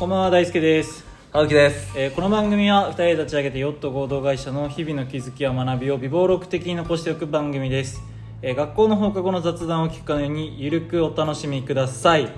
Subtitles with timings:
[0.00, 1.96] こんばんは大輔です、青木です。
[1.96, 8.02] えーこの番組は2人で立ち上げてヨット合同会社の日々の気づきや学びを微暴録的に残しておく番組です、
[8.42, 12.28] えー学校の放課後の雑談を聞くかのようにゆるくお楽しみください。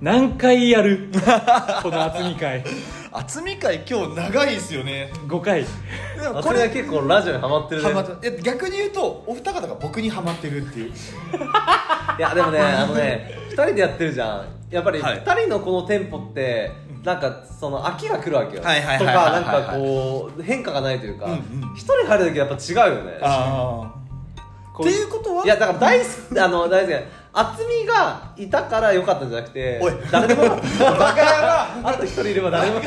[0.00, 1.10] 何回やる？
[1.82, 2.64] この厚み会。
[3.12, 5.12] 厚み会今日長いですよね。
[5.28, 5.66] 5回。
[6.18, 8.40] でもこれは結構ラジオにハマってるね。
[8.42, 10.92] 逆に言うとお二方が僕にハマってるっていう。
[12.18, 15.22] いやでもねあのね2人でやってるじゃんやっぱりはい。
[15.22, 16.70] 2人のこのテンポって
[17.04, 18.62] なんかその飽きが来るわけよ。
[18.62, 19.32] はいはいはいとかはい。
[19.32, 21.26] はいなんかこう変化がないというか。
[21.26, 21.40] うんうん。
[21.74, 23.18] 一人入る時やっぱ違うよね。
[23.22, 24.02] ああ
[24.80, 25.44] っていうことは？
[25.44, 26.04] いやだから大好
[26.34, 26.94] きあの大好き
[27.34, 29.92] 厚みがいたから良かったんじゃなくておい。
[30.10, 30.42] 誰でも
[30.78, 32.80] バカ野あと一人いれば誰でも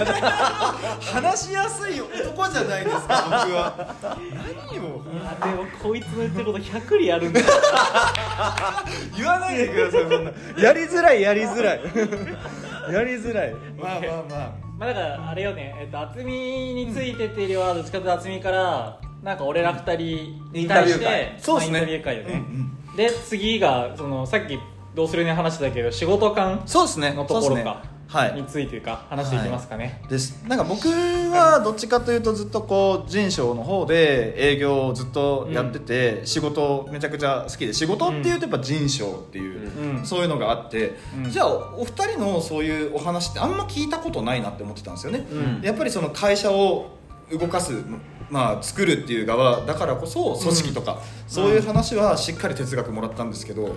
[1.02, 3.95] 話しやすい男じゃないですか僕は。
[4.02, 5.02] 何を？
[5.26, 7.39] あでもこいつの言ってること100里あるんだ。
[7.39, 7.45] よ
[9.17, 10.31] 言わないでくださいそんな。
[10.58, 11.80] やりづらいやりづらい。
[12.94, 13.53] やりづらい。
[13.81, 14.50] まあまあまあ。
[14.77, 21.36] まあだからあれよね、えっと、厚みについてっていうよりはどっちかというと厚みからなんか俺ら二人に対してインタビュー会。
[21.39, 24.58] そうっすねまあインタビュー会よね、うんで次がそのさっき
[24.96, 27.14] どうするね話したけど仕事感そうですね。
[27.14, 28.34] のところか、はい。
[28.34, 30.42] についてか話していきますかね、です。
[30.48, 40.06] なんか僕はどっちかというとずっとこう人商の方で営業をずっとやってて、仕事めちゃくちゃ好きで仕事っていうとやっぱ人商っていう、うん。
[40.06, 41.30] そういうのがあって、うん。
[41.30, 45.62] じゃあお二人のそういうお話ってあんま聞いたことないなって思ってたんですよね、うん。
[45.62, 46.96] やっぱりその会社を
[47.31, 47.73] 動かす
[48.30, 53.76] まあ作るっていう側だからこそ組織とか、そういう話はしっかり哲学もらったんですけど、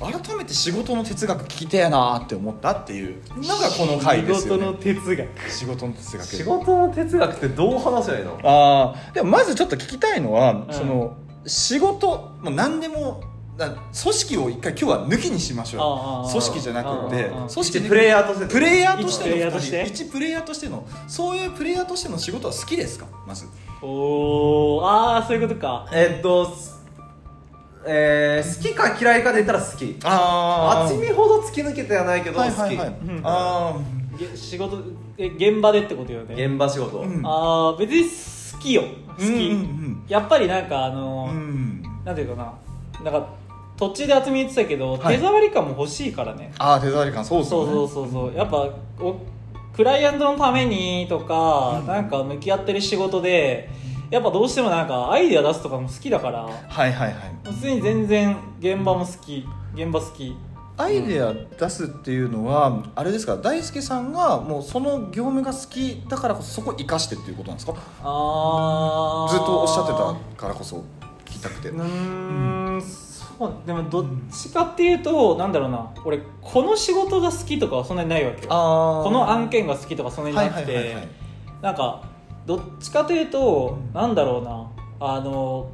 [0.00, 4.78] 改めて仕事の哲学聞きてえなって思ったっていうのがこの回ですよ仕事のね。
[4.80, 5.50] 哲学。
[5.50, 6.26] 仕事の哲学。
[6.26, 8.40] 仕事の哲学ってどう話せばいいの？
[8.42, 10.68] ああでもまずちょっと聞きたいのは、ん。
[10.70, 13.26] その仕事もう何でもな
[13.68, 19.28] 組織を一回今日は抜きにしましょう組織じゃなくて組織一プレイヤーとしてプレイヤーとして。
[19.28, 20.04] の一プレイヤーとして二人。
[20.04, 20.68] 一プレイヤーとして？
[20.70, 23.06] のそういうプレイヤーとしての仕事は好きですか？
[23.26, 23.44] まず。
[23.82, 25.86] おおああそういうことか。
[25.92, 26.80] えっとす
[27.86, 29.96] えー好きか嫌いかで言ったら好き。
[30.04, 33.78] あ厚みほど突き抜けてはないけど好き、はいはいあ
[34.18, 34.82] げ仕事
[35.18, 36.46] え現場でってことよね。
[36.46, 37.20] 現場仕事、うん。
[37.26, 38.84] ああ別に好きよ。
[39.18, 41.82] 好き、うんうんやっぱりなんかああのーうん。
[42.06, 42.54] なんていうかな。
[43.04, 43.39] なんか
[43.80, 45.16] 土地で厚み言ってたけど、はい。
[45.16, 46.52] 手触り感も欲しいからね。
[46.58, 47.72] ああ手触り感そうそうよね。
[47.72, 48.68] そうそうそうやっぱ
[49.02, 49.16] お
[49.74, 53.70] クライアントのためにとか、なんか向き合ってる仕事で
[54.10, 56.42] やっぱどうしてもなんかアイデア出すとかも好きだから。
[56.42, 57.14] はいはいはい。
[57.44, 60.36] 普通に全然現場も好き現場好き。
[60.76, 63.36] アイデア出すっていうのは、あれですか？
[63.36, 67.74] 大輔さんがもうその業務が好きだからこそそこ生かしてっていうことなんですか？
[68.02, 69.32] あー。
[69.32, 69.92] ずっとおっしゃって
[70.36, 70.84] たからこそ
[71.24, 71.68] 聞きたくて。
[71.68, 72.82] うーん
[73.40, 78.52] そうでもどっちかっていうとなんだろうな俺この仕事が好きとかはそんなにないわけこ
[79.10, 80.94] の案件が好きとかそんなになくて
[81.62, 82.04] なんか
[82.44, 84.70] どっちかというとなんだろうな
[85.14, 85.72] あの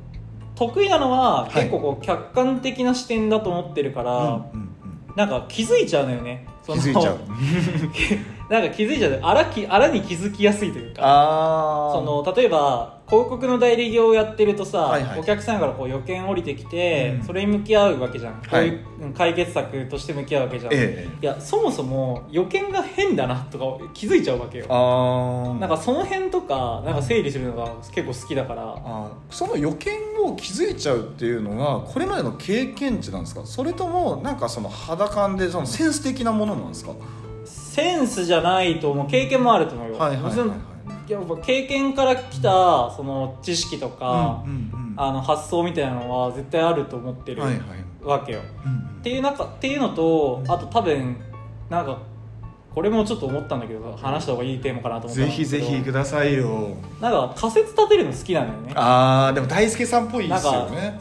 [0.55, 1.55] 得意なのははい。
[1.55, 4.71] 結構こう客観的な視点だと思ってるから、うんうんうん。
[5.17, 6.47] なんか気づいちゃうのよね。
[6.65, 7.19] 気づいちゃう。
[8.51, 9.21] なんか気づいちゃう。
[9.23, 11.03] あらきあらに気づきやすいというか。
[11.03, 15.21] あその例えば広告の代理業をやってるとさ、はいはい。
[15.21, 17.27] お客さんからこう予見降りてきて、うん。
[17.27, 18.69] それに向き合うわけじゃん、こうはい。
[18.69, 21.09] いううん解決策として向き合うわけじゃん、ええ。
[21.23, 24.67] いやそもそも予見が変だなとか気づいちゃうわけよ。
[25.61, 29.11] なんかその辺とかなんか整理するのが結構好きだから。
[29.31, 29.93] その予見
[30.25, 33.47] を気づいちゃうっていうのはこれまでの経験値なんですか？
[33.47, 36.93] それともなんかその肌感でそのセンス的なものなんですか？
[37.45, 39.07] センスじゃないと思う。
[39.07, 40.76] 経験もあると思うよ、はいはいはいはい
[41.09, 44.87] やっぱ経験から来たその知識とか、うんうんうん。
[44.97, 47.43] あの発想みたいなのは絶対あると思ってる
[48.03, 51.17] わけよ、うんっていう中っていうのとあと多分
[51.71, 51.99] なんか
[52.75, 56.77] これもちょっと思ったんだけど話した方がいいテーマかなと思ったんぜひぜひくださいよ。
[57.01, 58.73] なんか仮説立てるの好きなのよね。
[58.75, 60.99] あーでも大輔さんっぽいですよね。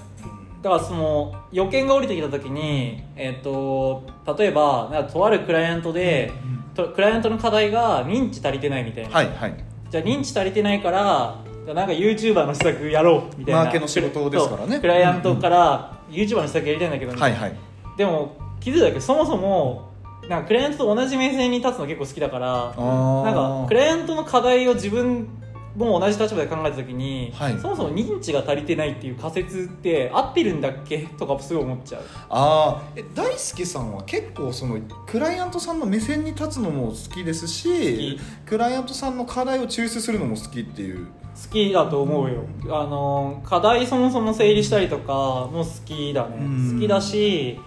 [0.61, 4.03] だからその予見が降りてきた時に、えっと
[4.37, 6.31] 例えばなんかとあるクライアントで、
[6.75, 13.63] とクライアントの課題が認知足りてないみたいな、はいはいじゃあ認知足りてないからじゃあなんか YouTuber の施策やろうみたいな。
[13.63, 14.79] マーケの仕事ですからね。
[14.79, 17.55] クライアントから YouTuber の施策やりたいんだけど、はいはい。
[17.97, 19.91] でも気づいたけどそもそも
[20.29, 25.27] なんかクライアントと同じ目線に立つの結構好きだからあなんかクライアントの課題を自分
[25.75, 27.59] も同じ立場で考えた時に、はい。
[27.59, 30.99] そもそも認知が足りてないっていう仮説って合ってるんだっけ？
[31.19, 32.01] とかすごい思っちゃう。
[32.29, 41.05] ああ大輔さんは結構そのクライアントさんの目線に立つのも好きですしクライアントさんの課題を抽出するのも好きっていう。
[41.05, 42.43] 好きだと思うよ。
[42.69, 45.13] あの課題そもそも整理したりとか
[45.51, 46.37] も好きだね。
[46.39, 46.73] うん。
[46.75, 47.59] 好きだし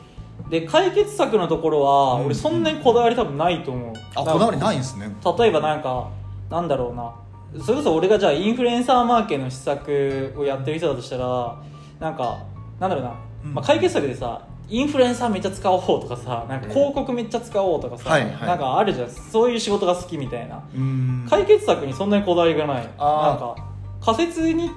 [0.48, 2.26] で解決策のところは、うん。
[2.26, 3.92] 俺そんなにこだわり多分ないと思う。
[4.14, 5.10] あこだわりないんですね。
[5.38, 6.08] 例えばなんか
[6.50, 7.12] なんだろうな
[7.62, 11.62] それこそ俺がじゃあインフルエンサーマーケの施策をやってる人だとしたら
[11.98, 12.44] なんか
[12.78, 13.14] なんだろうな、
[13.44, 13.54] うん。
[13.54, 18.32] まあ、解決策でさインフルエンサーめっちゃ使おうとかさなんか広告めっちゃ使おうとかさ、はいはい。
[18.46, 19.10] なんかあるじゃん。
[19.10, 20.62] そういう仕事が好きみたいな。
[20.74, 21.26] うん。
[21.28, 22.76] 解決策にそんなにこだわりがない。
[22.76, 23.56] なんか
[24.00, 24.70] 仮説に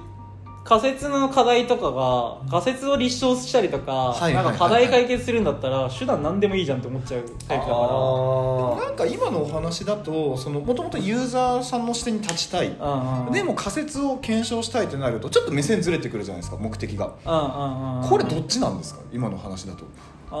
[0.64, 4.44] 仮説の課題とかが仮説を立証したりとか、はいはいはいはい。
[4.44, 12.68] なんか課題解決するんだったら手段何でもいいじゃんって思っちゃうタイプだかなんか今のお話だとそのもともとユーザーさんの視点に立ちたい。
[12.68, 17.12] うんうんでも仮説を検証したいってなるとちょっと目線ずれてくるじゃないですか目的が。
[17.24, 19.00] うんうんうんこれどっちなんですか？
[19.12, 19.84] 今の話だと。
[20.30, 20.34] あ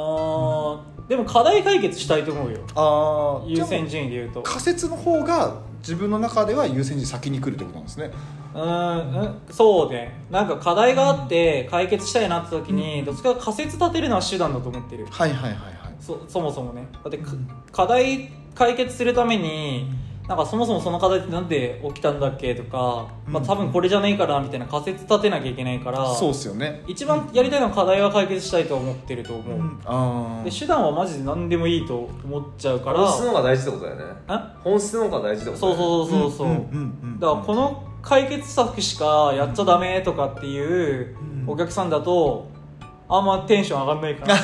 [1.06, 2.60] ーでも課題解決したいと思うよ。
[2.74, 4.42] あ優先順位で言うと。
[4.42, 8.10] 仮説の方が自分の中では優先順位先に来るってことなんですね
[8.54, 10.12] うーんうんそうね。
[10.30, 15.06] なんか課題があって解決したいなって時にどっちか仮説立てるのは手段だと思ってる。
[15.10, 15.72] はいはいはいはい。
[16.00, 16.86] そそもそもね。
[16.92, 17.32] だってか
[17.72, 19.90] 課題解決するために
[20.28, 26.82] なんかそもそもその課題ってなんで起きたんだっけとか、まあ、うん多分これじゃないからみたいな仮説立てなきゃいけないからそうっすよね。
[26.86, 32.98] 一番やりたいのは課題は解決したいと思ってると思う、あで手段はマジで何でもいいと思っちゃうから。
[32.98, 41.48] 本質の方が大事ってことだよねあ本質の方が大事ってことそうだよねそうそうそうそう、うんうんうんだからこの解決策しかやっちゃダメとかっていううん。
[41.48, 42.48] お客さんだと
[43.08, 44.34] あんまテンション上がんないかな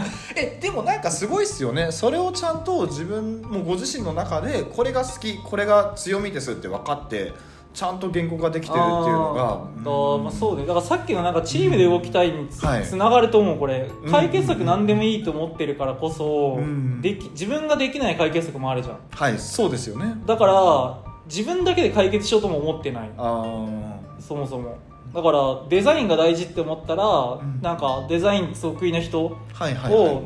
[0.36, 1.90] えでもなんかすごいっすよね。
[1.90, 7.32] それをちゃんと自分もご自身の中でこれが好きこれが強みですって分かって
[7.74, 9.42] ちゃんと言語化できてるっていうのが。
[9.42, 10.62] あーだまあ、そうね。
[10.64, 12.96] だからさっきのなんかチームで動きたいにつ,、はい。
[12.96, 13.90] ながると思うこれ。
[14.04, 14.10] うん。
[14.10, 17.02] 解決策何でもいいと思ってるからこそ、うん。
[17.02, 18.98] でき自分ができない解決策もあるじゃん。
[19.10, 20.16] はいそうですよね。
[20.24, 23.10] だから自分だけで解決しようとも思ってない。
[23.16, 24.76] あそもそも。
[25.14, 27.60] だからデザインが大事って思ったら、ん。
[27.62, 29.36] なんかデザイン得意な人を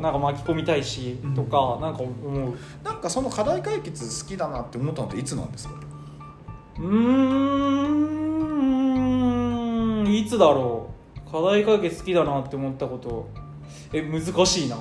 [0.01, 1.35] なんか巻き込みたいし、うん。
[1.35, 2.11] とかなんか思
[2.51, 2.55] う。
[2.83, 5.75] なんかその課題解決好きだなって思ったのっていつなんですか？
[6.79, 6.89] うー
[10.05, 10.15] ん。
[10.15, 10.91] いつだろ
[11.27, 11.31] う。
[11.31, 13.29] 課題解決好きだなって思ったこと。
[13.93, 14.77] え難しいな。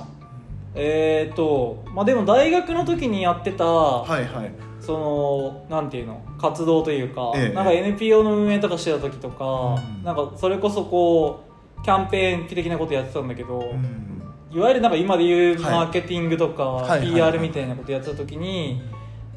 [0.74, 4.52] えー、とまあでも大学の時にやってた、はいはい
[4.88, 7.54] そのなんていうの活動というか、ええ。
[7.54, 10.02] なんか NPO の運営とかしてた時とか、うん。
[10.02, 11.44] なんかそれこそこ
[11.78, 14.22] うキャンペーン的なことやってたんだけど、うん。
[14.50, 17.02] いわゆるなんか今で言うはいマーケティングとか、はい。
[17.02, 18.80] PR みたいなことやってた時に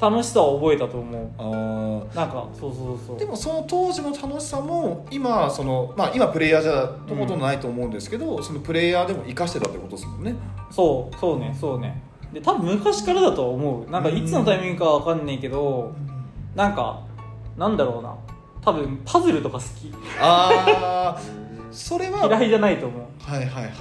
[0.00, 1.30] 楽しさを覚えたと思う。
[1.36, 2.16] あー。
[2.16, 10.34] なんかそうそうそうでもその当時の楽しさも今その、まあ、今プレイヤーじゃほとんどないと思うんですけど、そのプレイヤーでも生かしてたってことですもんね。
[10.70, 13.90] そうそうねそうねで多分昔からだとは思う。
[13.90, 15.92] なんかいつのタイミングかわかんないけど
[16.54, 17.00] なんか
[17.56, 18.14] なんだろうな。
[18.62, 19.92] 多分パズルとか好き。
[20.20, 21.20] ああ
[21.72, 23.02] それは嫌いじゃないと思う。
[23.18, 23.72] はいはいはい。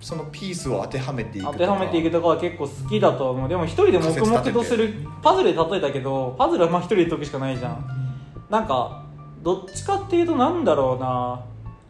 [0.00, 1.52] そのピースを当てはめていくとか。
[1.52, 3.48] 当てはめていくとかは結構好きだと思う。
[3.48, 7.84] でも一人で黙々とするパズルで例えたけどパズルはまあ一人で解くしかないじゃん。
[8.48, 9.02] なんか
[9.42, 11.40] どっちかっていうとなんだろうな。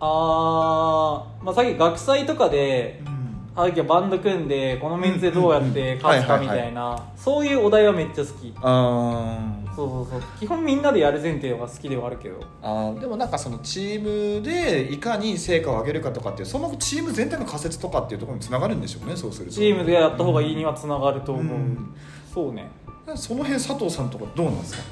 [0.01, 3.18] あー、まあ、さっき学祭とかでうん
[3.59, 7.03] さっきはバンド組んでこのメンツでどうやって勝つかみたいな。
[7.17, 8.55] そういうお題はめっちゃ好き。
[8.63, 9.75] あー。
[9.75, 12.39] そうそうそう基本みんなでやる前提が好きではあるけど。
[12.63, 13.01] あー。
[13.01, 19.53] でもなんかそのチームでいかに成果を上げるかとかっていうそのチーム全体の仮説とかっていうところにつながるんでしょうねそうすると。
[19.57, 21.97] チームでやった方がいいにはつながると思う、うん。
[22.33, 22.71] そうね。
[23.17, 24.83] その辺佐藤さんとかどうなんですか？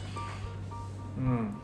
[1.18, 1.54] うん。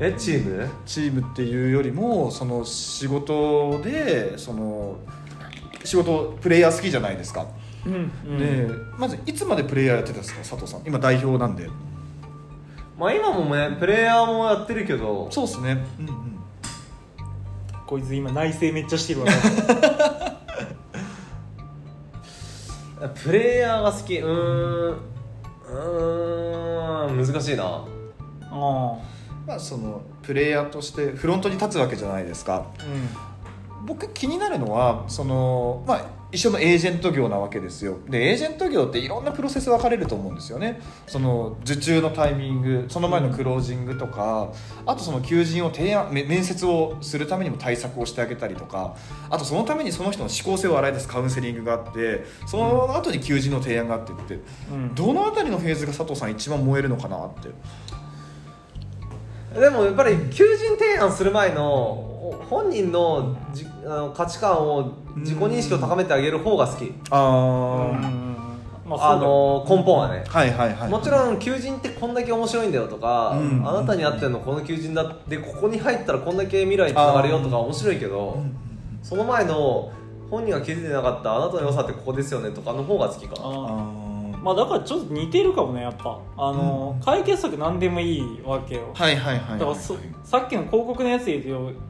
[0.00, 0.68] えチーム？
[0.86, 4.96] チームっていうよりもその仕事でその
[5.84, 7.46] 仕事プレイヤー好きじゃないですか、
[7.86, 10.82] うん、うんでまずいつまでプレイヤーやってたんですか佐藤さん。
[10.86, 11.68] 今代表なんで。
[12.98, 15.28] まあ今もねプレイヤーもやってるけど。
[15.30, 15.84] そうですね。
[15.98, 16.38] うんうん。
[17.86, 19.26] こいつ今内政めっちゃしてるわ。
[23.24, 24.16] プレイヤーが好き。
[24.18, 24.92] うーん。
[24.92, 27.26] うーん。
[27.26, 27.64] 難しいな。
[27.64, 28.98] あ
[29.46, 32.66] まあそのプレイヤーとしてフロントに立つわけじゃないですか。
[32.78, 33.31] あ
[33.84, 37.98] 僕気になるのはその、まあ、一緒のエージェント業なわけですよ。
[38.08, 40.80] でエージェント業っていろんなプロセス分かれると思うんですよね。
[41.06, 44.52] その受注のタイミングその前のクロージングとか、
[44.86, 48.96] あとその求人を提案め面接をするためにも対策をしてあげたりとか
[49.28, 54.40] あとそのためにその人の思考性を洗い出すカウンセリングがあってその後に求人の提案があってって。
[54.70, 57.48] うん、うん、どのあたりのフェーズが佐藤さん一番燃えるのかなって
[59.58, 66.92] でもやっぱり求人提案する前のお本人のじあの価値観を自己認識を高めてあげる方が好き。
[67.10, 68.22] ああ
[68.94, 70.22] あの根本はね。
[70.28, 70.90] はいはいはい。
[70.90, 73.66] もちろん求人ってこんだけ面白いんだよとか、うん。
[73.66, 78.42] あなたに合ってるのこの求人だってここに入ったらこんだけ未来につながるよとか面白いけど、
[79.02, 79.90] その前の
[80.30, 84.11] 本人が気づいてなかったあなたの良さってここですよねとかの方が好きかな
[84.42, 86.18] まあだからちょっと似てるかもねやっぱ。
[86.36, 88.92] あの、解決策何でもいいわけよ。
[88.94, 91.80] ーはいはいはいだからそさっきの広告のやつで言うと,、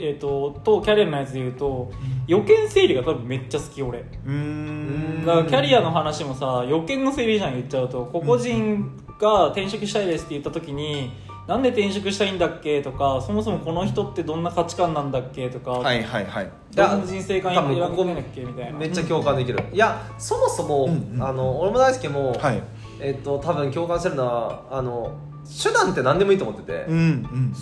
[0.00, 1.90] えー、ととキャリアのやつで言うと
[2.26, 4.00] 予見整理が多分めっちゃ好き俺。
[4.00, 5.24] うーん。
[5.24, 8.90] だからキャリアの話もさ予見の整理じゃん言っちゃうと個々人
[9.20, 11.12] が転職したいですって言った時に、
[11.50, 16.50] なんで転職したいんだっけとかそもそもこの人ってどんな価値観なんだっけとか、はいはいはい。
[16.76, 18.78] どんな人生観多分ここ選んだっけみたいな。
[18.78, 22.62] めっちゃ共感できる、いやそもそも、うんうんあの俺も大輔も、はい。
[23.00, 25.18] えっと多分共感してるのはあの
[25.60, 27.54] 手段って何でもいいと思ってて、うんうん。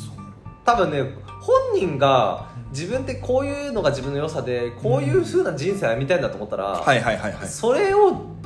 [0.67, 1.03] 多分ね
[1.41, 7.49] 本人が自分ってこういうのが自分の良さでこういう風な人生歩みたいんだと思ったら、はいはいはいはい。
[7.49, 8.37] それを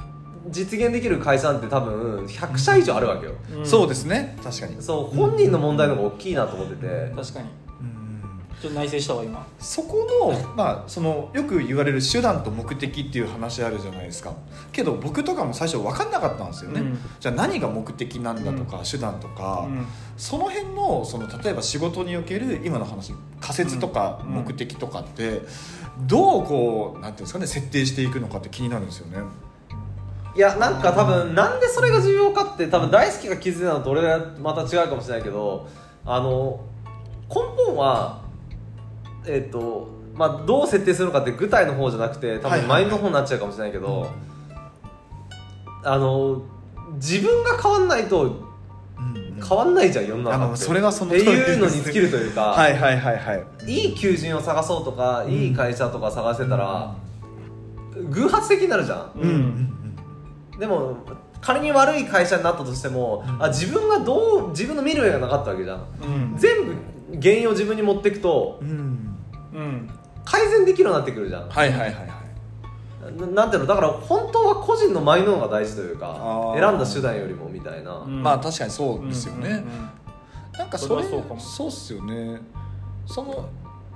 [0.49, 3.67] 実現できる会社なんて多分100社以上あるわけよ、うん。
[3.67, 4.37] そうですね。
[4.43, 4.83] 確かに。
[4.83, 7.13] そう本人の問題の方が大きいなと思ってて。
[7.15, 7.49] 確かに。
[7.81, 8.23] うん。
[8.61, 9.47] ちょっと内省したわ今。
[9.61, 14.35] そこの,、まあ、そのよく言われる手段と目的っていう話あるじゃないですか。
[14.73, 16.99] けど僕とかも最初分かんなかったんですよね、うん。
[17.21, 19.87] じゃあ何が目的なんだとか、手段とか、うん。
[20.17, 24.35] その辺のその例えば仕事における今の話仮説とかうん。
[24.35, 25.43] 目的とかって
[26.07, 29.19] どうこうなんていうんですかね設定していくのかって気になるんですよね。
[30.35, 35.69] いやなんか多分なんでそれが重要かって多分大好きが気づいたのと俺はまた違うかもしれないけど
[36.05, 36.61] あの
[37.29, 37.35] 根
[37.65, 38.23] 本は
[39.27, 42.61] えっ、とまあどう設定するのかって具体の方じゃなくて多はいはいはい。
[42.61, 44.11] 分マインドの方になっちゃうかもしれないけど、
[45.85, 46.43] あの
[46.95, 48.53] 自分が変わんないと
[49.49, 50.51] 変わんないじゃん世のあ中って。
[50.53, 53.45] のそれはそのっていうのに尽きるというか、はいはいはいはい。
[53.67, 56.95] いい求人を探そうとか、いい会社とか探してたら、
[58.11, 59.82] 偶発的になるじゃん、うんうん
[60.63, 60.97] でも
[61.41, 65.79] 仮に悪い会社になったとしても、あ自分がどう自分の見る目がなかったわけじゃん。
[65.79, 66.37] うん。
[66.39, 68.69] 全部原因を自分に持っていくとうん。
[68.69, 69.91] うんうん
[70.25, 71.49] 改善できるようになってくるじゃん。
[71.49, 72.03] はいはいはいは
[73.11, 73.21] い。
[73.21, 73.67] ななんていうの？
[73.67, 78.23] だから本当は個人のマインドの方が大事というか選んだ手段よりもみたいな、うん。
[78.23, 79.49] まあ確かにそうですよね。
[79.49, 79.65] うんうん。
[80.53, 81.41] なんかそれそれはそうかも。
[81.41, 82.41] そうっすよね。
[83.05, 83.49] その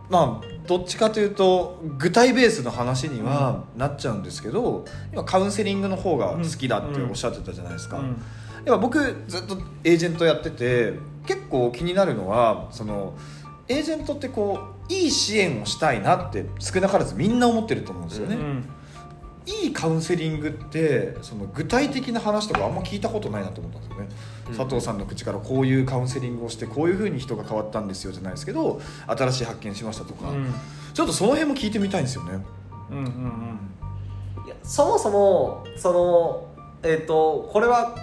[0.08, 8.04] まあどっちかというと具体ベースの話にはなっちゃうんですけど、今カウンセリングの方が好きだっておっしゃってたじゃないですか、うん。
[8.04, 8.16] やっ
[8.66, 8.98] ぱ僕
[9.28, 10.94] ずっとエージェントやってて
[11.26, 13.14] 結構気になるのはその
[13.68, 18.68] エージェントってこういい支援をしたいなって少なからずみんな思ってると思うんですよね、うん
[19.47, 24.09] いいカウンセリングってその具体的な話とかあんま聞いたことないなと思ったんですよね、
[24.50, 24.57] うん。
[24.57, 30.53] 佐藤さんの口からこういうカウンセリングをしてこういうふうに人が変わったんですよじゃないですけど新しい発見しましたとか、うん。
[30.93, 32.45] ちょっとその辺も聞いてみたいんですよね。
[32.91, 33.76] うんうんうん
[34.47, 37.97] いやそもそもそのえっ、とこれは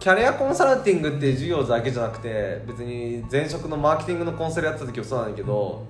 [0.00, 5.86] キャリアコンサルティングっていう授業だけじゃなくて別に前職のマーケティングのコンサルやってた時もそうなんだけど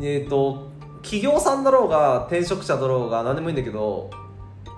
[0.00, 0.69] えっ、と
[1.02, 4.10] 企業さんだろうが転職者だろうが何でもいいんだけど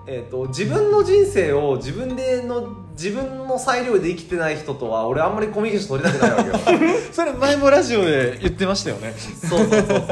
[0.05, 6.93] えー、と自分の人生を自分での自分の裁量で生きてない人とは俺あんまりコミュニケーション取りたくないわけよ。
[7.11, 9.13] それ前もラジオで言ってましたよね。
[9.13, 10.05] そうそうそうそう。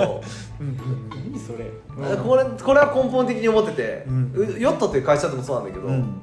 [1.13, 1.71] 何それ。
[2.15, 4.33] これこれは根本的に思ってて、うん。
[4.33, 6.21] うヨットっていう会社でもそうなんだけど、うん。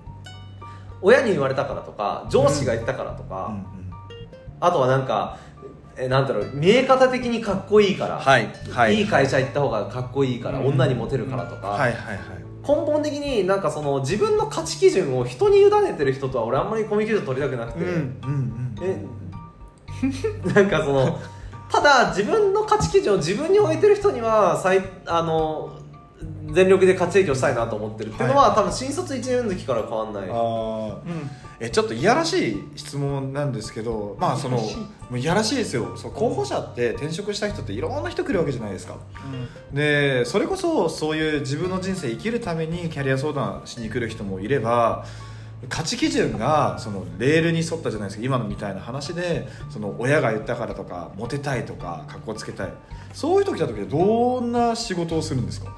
[1.02, 3.54] 親に言われたからとか上司が言ったからとか、
[4.61, 5.37] あとはなんか
[5.99, 9.02] えなんだろう見え方的にかっこいいから、はいはい。
[9.02, 10.67] い会社行った方がかっこいいから、うん。
[10.69, 12.19] 女にモテるからとか、はいはいはい。
[12.62, 18.75] 根本的になんかその自分の価値基準を人に委ねてる人とは俺あんまりコミュニケーション取りたくなくて、うんうん。
[18.81, 19.05] え
[20.55, 21.19] なんかその
[21.71, 25.77] ただ自分の価値基準を自分に置いてる人には最あの
[26.52, 30.23] 全力で価値提供したいなと思ってるっていうのは、多分新卒1年の時から変わんない。
[30.28, 30.97] あー。
[31.61, 34.61] えちょっといやらしい質問なんですけどまあその
[35.17, 35.57] いやらしい。
[35.57, 35.97] ですよ。
[35.97, 38.97] そう候補者って転職した人っていろんな人来るわけじゃないですか。
[39.73, 45.05] でそれこそそういう自分の人生生きるためにキャリア相談しに来る人もいれば
[45.69, 48.25] 価値基準がそのレールに沿ったじゃないですか。
[48.25, 52.73] 今のみたいな話でその親が言ったからとかモテたいとか格好つけたい。
[53.12, 55.75] そういう人来た時はどんな仕事をするんですか？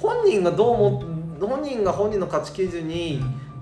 [0.00, 1.02] 本人がどうも
[1.40, 3.20] 本人が本人の価値基準に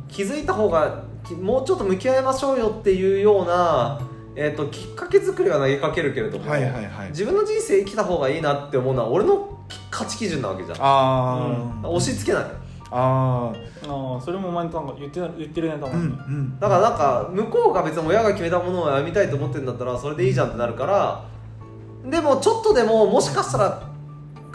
[0.09, 4.00] 気づいた方がきもうちょっと向き合いましょうよっていうような、
[4.35, 7.09] えー、ときっかけ作りは投げかけるけれども、はいはいはい。
[7.09, 9.59] 自分の人生生きた方がいいなって思うのは俺の
[9.90, 10.78] 価値基準なわけじゃん。
[10.81, 12.47] あー、押し付けない。
[12.88, 13.52] あ
[13.88, 16.61] ああそれもお前なんか言ってな言ってるね多ーうんう分ん。
[16.61, 21.25] だからなんか向こうが別に親が決めたものをやみたいと思ってるんだったらそれでいいじゃんってなるから
[22.09, 23.83] でもちょっとでももしかしたら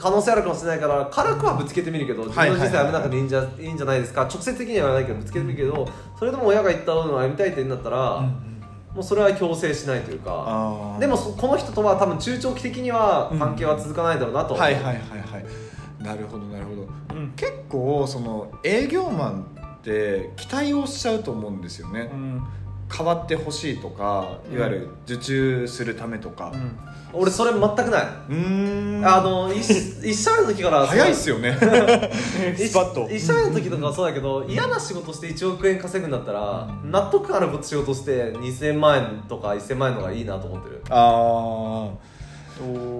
[0.01, 4.23] 可能性あるかもしれないから軽くはぶつけてみるけど自分の人生やめなくていいんじゃいいんじゃないですか。
[4.23, 8.51] 直接的には言わないけどぶつけてみるけどそれでも親が言ったのをやみたいって言うんだったら、うんうん
[8.93, 14.53] もうそれは強制しないというかでもそこの人とは多分中長期的には関係は続かないだろうなと。
[14.53, 16.03] 思う、はいはいはいはいはいはい。
[16.03, 16.87] なるほどなるほど。
[17.15, 17.31] うん。
[17.37, 19.45] 結構その営業マン
[19.77, 22.43] って期待をしちゃうと思うんですよね、うん
[22.91, 26.51] 変わってほしいとかいわゆる受注するためとか。
[26.53, 26.77] うん。
[27.13, 29.05] 俺それ全くない、うーん。
[29.05, 29.69] あの一
[30.01, 31.57] 一社目の時から 早いっすよね。
[32.55, 33.09] 一スパッと。
[33.09, 40.81] 一社目の時とかはそうだけど嫌な仕事して1億円稼ぐんだったら納得ある仕事して2000万円とか1000万円の方がいいなと思ってる。
[40.89, 42.11] ああ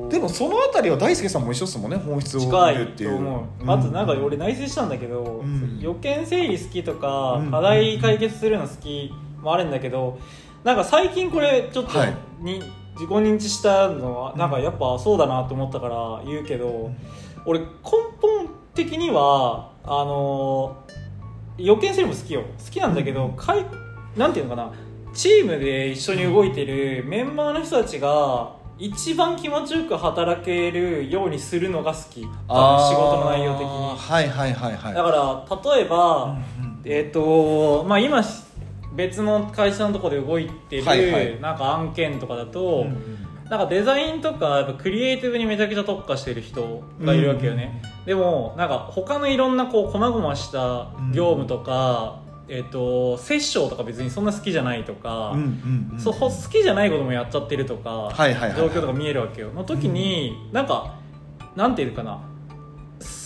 [0.09, 3.11] でもそのあたりは大輔さんも一緒っすもんね本質を見るっていう。
[3.11, 3.69] と思う、うん。
[3.69, 5.79] あとなんか俺内省したんだけど、ん。
[5.79, 7.51] 予見整理好きとか、うん。
[7.51, 10.19] 課題解決するの好きもあるんだけど
[10.63, 12.15] なんか最近これちょっとはい。
[12.39, 12.61] に、
[12.93, 16.91] 自己認知したのはなんかやっぱそうだなと思ったから言うけど、
[17.45, 17.65] 俺根
[18.21, 20.83] 本的にはあの
[21.57, 22.43] 予見整理も好きよ。
[22.63, 23.65] 好きなんだけど、かい
[24.17, 24.71] なんていうのかな。
[25.13, 32.21] チームで一緒に動いてるメンバーの人たちが一番気持ちよく働けるようにするのが好き。
[32.21, 33.67] 仕事の内容的に。
[33.67, 34.93] はいはいはいはい。
[34.93, 36.37] だから例えば、
[36.83, 38.21] えっ、とまあ今
[38.93, 41.39] 別の会社のところで動いてる、はいはい。
[41.39, 58.13] なんか案件とかだと、うんなんかデザインとかやっぱクリエイティブにめちゃくちゃ特化してる人がいるわけよね、でもなんか他のいろんなこう細々した業務とか、えっ、とセッションとか別にそんな好きじゃないとか、うんうんうんそう好きじゃないこともやっちゃってるとか、
[58.55, 59.51] 状況とか見えるわけよ。
[59.51, 60.95] の時に、なんか
[61.57, 62.21] なんていうかな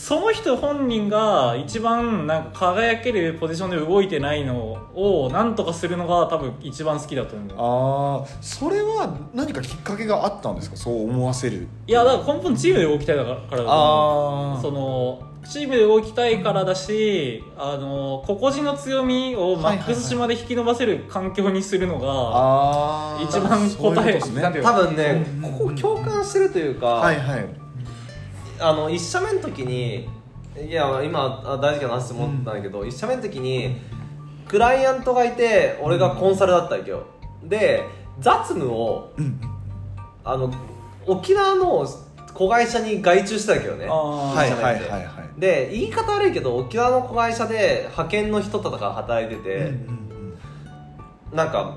[0.07, 8.21] その人本人が一番なんか輝けるポジションで動いてないのをなんとかするのが多分一番好きだと思う。
[8.21, 10.77] ああそれは何かきっかけがあったんですか？
[10.77, 14.57] そう思わせるいやだから根本チームで動きたいだからだと思う。
[14.59, 24.43] あそのチームで動きたいからだしあの個々人の強みをマックスまで引き伸ばせる環境にするのが、一番答えですね。
[24.61, 27.64] 多分ねうんここ共感してるというか、はいはい
[28.59, 30.07] あの1社目の時に
[30.57, 33.77] いや今あ大事な話と思ったんだけど、1社目の時に
[34.47, 37.03] クライアントがいて俺がコンサルだったわけよ。
[37.43, 37.83] で
[38.19, 39.39] 雑務をうん
[40.23, 40.51] あの
[41.05, 41.85] 沖縄の
[42.33, 43.85] 子会社に外注してたわけよね。
[43.85, 45.39] はいはいはいはい。
[45.39, 49.65] で言い方悪いけど沖縄の子会社で派遣の人とかが働いてて、うん
[51.31, 51.35] うん。
[51.35, 51.75] なんか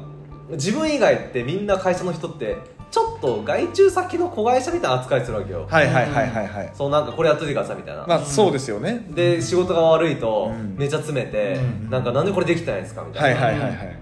[0.50, 2.56] 自分以外ってみんな会社の人って
[2.90, 6.72] ちょっと外注先の子会社みたいな扱いするわけよ、はいはいはいはいはい。
[6.74, 9.04] そうなんかこれやっといてくださいみたいな、まあそうですよね。
[9.10, 10.74] で仕事が悪いとうん。
[10.76, 11.90] めちゃ詰めて、うん。
[11.90, 13.98] なんかなんでこれできてないんですかみたはいいな、はいはいはい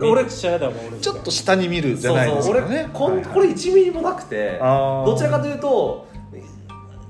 [0.00, 0.98] 俺めっちゃ嫌だもん俺。
[0.98, 3.34] ちょっと下に見るじゃそうないでそう俺すかねこん、はいはい。
[3.34, 5.06] これ1ミリもなくてあー。
[5.06, 6.08] どちらかというと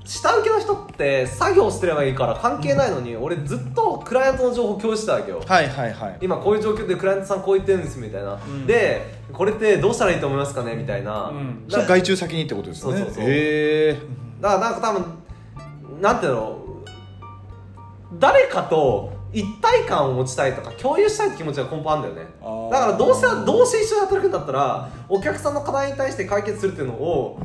[0.05, 5.41] 下請けの人って作業してればいいから関係ないのに、俺ずっとクライアントの情報を共有してたわけよ。
[5.45, 6.17] はいはいはい。
[6.21, 8.67] 今こういう状況でクライアントさんこう言ってるんですみたいな、ん。
[8.67, 11.65] でこれってどうしたらいいと思いますかねみたいな、うん。
[11.67, 12.99] それ外注先にってことですよね。
[12.99, 13.23] そうそうそう。
[13.23, 13.97] へえ
[14.39, 16.59] だからなんか多分なんていうの？
[18.19, 22.33] 誰かと一体感を持ちたいとか共有したいって気持ちが根本あるんだよね。
[22.41, 22.71] あー。
[22.71, 27.39] だからどうせどうせ一緒に働くんだったらお客さんの課題に対して解決するっていうのを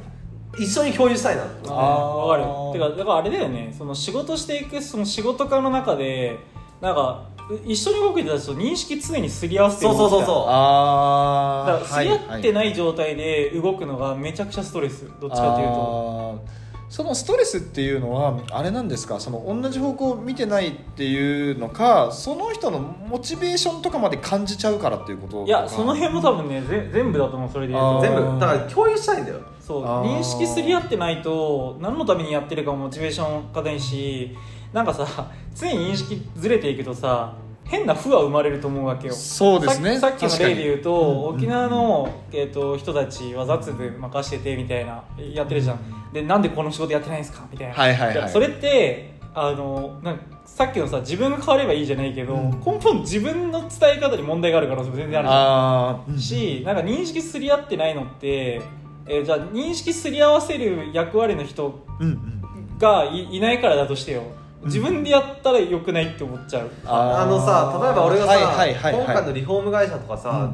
[0.58, 2.44] 一緒に共有したいなってあわかる。
[2.72, 3.74] てかだからあれだよね。
[3.76, 6.38] その仕事していくその仕事家の中で
[6.80, 10.44] なんかう一緒に動く人たちと認識常にすり合わせてそうそうそううそう。
[10.48, 15.06] ああだからすり合ってない状態で動くのがめちゃくちゃストレス。
[15.20, 16.60] どっちかというと。
[16.88, 19.20] そのストレスっていうのはあれなんですか？
[19.20, 27.50] その同じ方向を見てないっていうのかその人のモチベーションとかまで感じちゃうからっていうこといやその辺も多分ねぜ全部だと思う。
[27.52, 28.40] それで全部。
[28.40, 29.38] だから共有したいんだよ
[29.70, 34.36] そう認識すり合ってないと何のためにやってるかもモチベーションがないし
[34.72, 39.14] なんかさ常に認識ずれていくとさ変な負は生まれると思うわけよ。
[39.14, 39.96] そうですね。
[39.96, 45.78] さっきの例で言うと、確かに沖縄の、えー、と人たちは雑務任しててみたいなやってるじゃん。
[46.12, 47.46] でなんでこの仕事やってないんですか？
[47.48, 48.16] みたいな、はいはいはい。
[48.16, 52.50] やそれってあのなんかさっきのさ自分が変わればいいじゃないけど、うん。
[52.58, 55.40] 根本自分の伝え方に問題がある可能性も全然あるじゃん。
[55.40, 58.60] ああしなんか認識すり合ってないのって、
[59.10, 62.78] えーじゃあ認識すり合わせる役割の人うんうん。
[62.78, 64.22] がいいないからだとしてよ。
[64.64, 69.04] 自分でやったらよくないって思っちゃう、あのさ例えば俺がさ、はいはいはいはい。
[69.04, 70.50] 今回のリフォーム会社とかさ、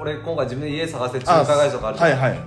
[0.00, 2.40] 俺今回自分で家探して仲介会社とかあるじゃん、はいはい。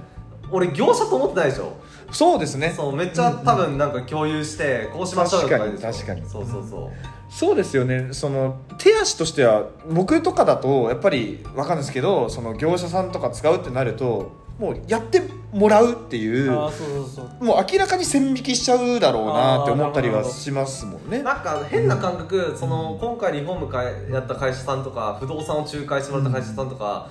[0.51, 1.73] 俺業者と思ってないでしょ。
[2.11, 2.73] そうですね。
[2.75, 6.45] そうめっちゃ多分なんか共有してこうしましょうよとか言うでしょ確かに確かに。
[6.45, 6.89] そうそうそう。
[7.29, 8.09] そうですよね。
[8.11, 17.43] その手足としては僕とかだとやっぱり分かんないですけどその業者さんとか使うってなるともうやってもらうっていうああそうそうそう。
[17.43, 21.23] もう明らかに線引きしちゃうだろうなって思ったりはしますもんね。
[21.23, 27.09] なんか変な感覚、その今回リフォームかやった会社さんとか不動産を仲介してもらった会社さんとか、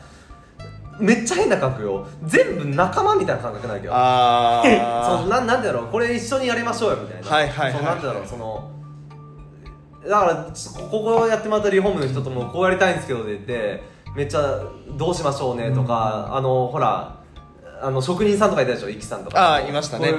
[0.98, 2.06] めっちゃ変な感覚よ。
[2.24, 3.92] 全部仲間みたいな感覚なんだけど。
[3.94, 7.28] あ そうなんなんでだろうこれ一緒にやりましょうよみたいな。
[7.28, 7.78] はいはいはいはい。
[7.78, 8.70] そうなんでだろうその
[10.08, 10.46] だから
[10.90, 13.82] ここやってもらったリフォームの人ともこうやりたいんですけどって言って
[14.14, 14.60] めっちゃ
[14.96, 17.13] どうしましょうねとか、あのほら
[17.84, 18.88] あの職人さんとかいたでしょ？
[18.88, 19.56] イキさんとか。
[19.56, 20.14] あーいましたね。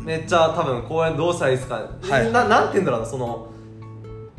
[0.00, 2.32] めっちゃ多分こうやどうしたらいいですか、はい。
[2.32, 3.48] ななんて言うんだろうなその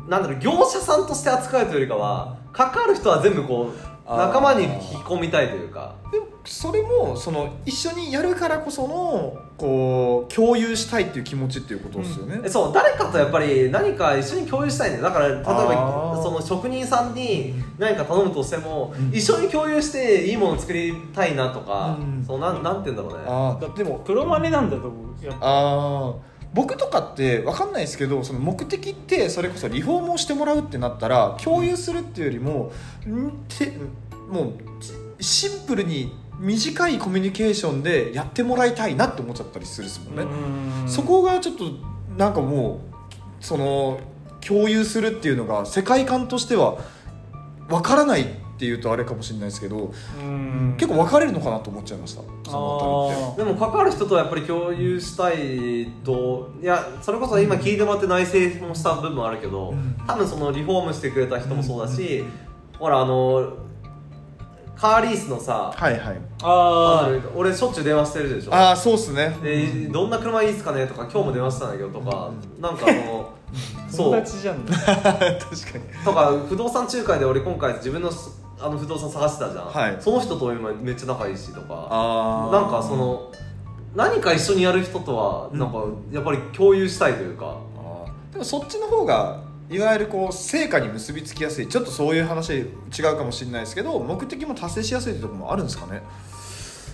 [0.08, 5.96] なんだろう業者さんとして扱うというよりかは関わる人は全部こう仲間に引き込みたいというか。
[6.12, 15.04] でもそれもその一緒にやるからこそのこう共有したいっていう気持ちっていうことですよね、えそう誰かとやっぱり何か一緒に共有したいんだよ。
[15.04, 19.14] だから例えばその職人さんに何か頼むとしても、うん。
[19.14, 22.24] 一緒に共有していいものを作りたいなとか、うん。
[22.24, 23.26] そうなんなんて言うんだろうね。
[23.28, 26.36] ああでもプロマネなんだと思うやあー。
[26.54, 32.72] 僕とかって分かんないですけどその目的ってそれこそリフォームをしてもらうってなったら共有するっていうよりも
[33.06, 33.72] んて
[34.30, 34.54] も
[35.20, 40.88] うシンプルに短いコミュニケーションでやってもらいたいなって思っちゃったりするですもんね、うん。
[40.88, 41.64] そこがちょっと
[42.16, 42.80] なんかも
[43.40, 44.00] うその
[44.46, 46.78] 共有するっていうのが世界観としては
[47.68, 48.26] 分からないっ
[48.58, 50.76] ていうとあれかもしれないですけど、うん。
[50.78, 52.22] 結構分かれるのかなと思っちゃいました。
[52.44, 53.44] そのあたりって。
[53.44, 59.96] でも関わる人とやっぱり共有したいといやそれこそ今聞いてもらって内省もした部分もあるけど、うん。
[60.06, 62.24] 多分そのリフォームしてくれた人もそうだし、
[62.78, 63.65] ほらあの
[64.78, 66.18] カーリースのさ、はいはい。
[66.42, 68.54] あ俺しょっちゅう電話してるでしょ。
[68.54, 69.34] ああそうっすね。
[69.42, 74.12] でどんな車いいですかねとか今日も電話したんだけどとか、なんかあのあ友そう。
[74.12, 76.04] 達じゃん 確かに。
[76.04, 78.10] とか不動産仲介で俺今回自分の
[78.60, 79.96] あの不動産探してたじゃん、はい。
[79.98, 81.88] その人と今めっちゃ仲いいしとか。
[81.90, 83.32] あなんかその
[83.94, 85.78] 何か一緒にやる人とはなんか
[86.12, 88.32] やっぱり共有したいというか、あー。
[88.34, 92.64] でもそっちの方がいわゆるこう成果に結びつきやすいちょっとそういう話違
[93.12, 96.02] うかもしれないですけど目的も達成しやすいってところもあるんですかね？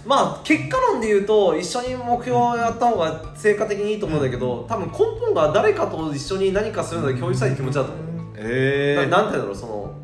[0.06, 8.04] まあ結果論で言うと一緒に目標をやった方が成果的にいいと思うんだけど多分根本が誰かと一緒に何かするので共有したい気持ちだと思う、
[8.36, 9.94] ええななんて言うんだろうその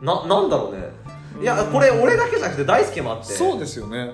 [0.00, 0.84] ななんだろうね。
[1.42, 3.32] いやこれ俺だけじゃなくて大輔もあって。
[3.32, 4.12] そうですよね。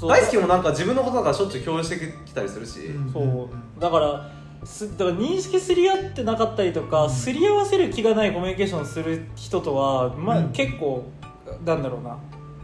[0.00, 3.80] 大輔もなんか自分のことだからしょっちゅう共有してきたりするし、そう。
[3.80, 4.30] だから
[4.64, 10.52] すだから認識すり合ってなかったりとか、すり合わせる気がないコミュニケーションする人とは、まあうん。
[10.52, 11.04] 結構
[11.64, 12.18] なんだろうな。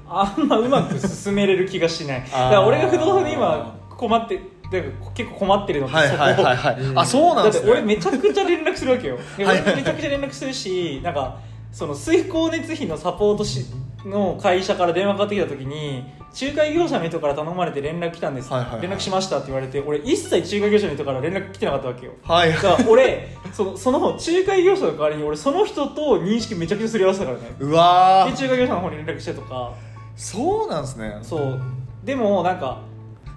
[0.09, 2.23] あんまうまく進めれる気がしない。
[2.23, 4.41] だから俺が不動産で今困って
[4.73, 6.57] だから結構困ってるのってそこ、はいはいはい。
[6.57, 9.19] はいあそうなんだってですね俺めちゃくちゃ連絡するわけよ。
[9.39, 11.39] めちゃくちゃ連絡するしなんか
[11.71, 13.67] その水光熱費のサポートし
[14.05, 16.05] の会社から電話かかってきた時に
[16.41, 18.83] 仲介業者の人から頼まれて連絡来たんです、はいはいはい。
[18.83, 22.13] 連絡しましたって言われて俺一切仲介業者の人から連絡来てなかったわけよ。
[22.23, 27.55] はいだから俺そのその仲介業者の代わりに俺その人と認識めちゃくちゃすり合わせたからね。
[27.59, 28.37] うわー。
[28.37, 29.75] で仲介業者の方に連絡してとか。
[30.17, 31.19] そうなんですね。
[31.23, 31.61] そう。
[32.05, 32.83] でもなんか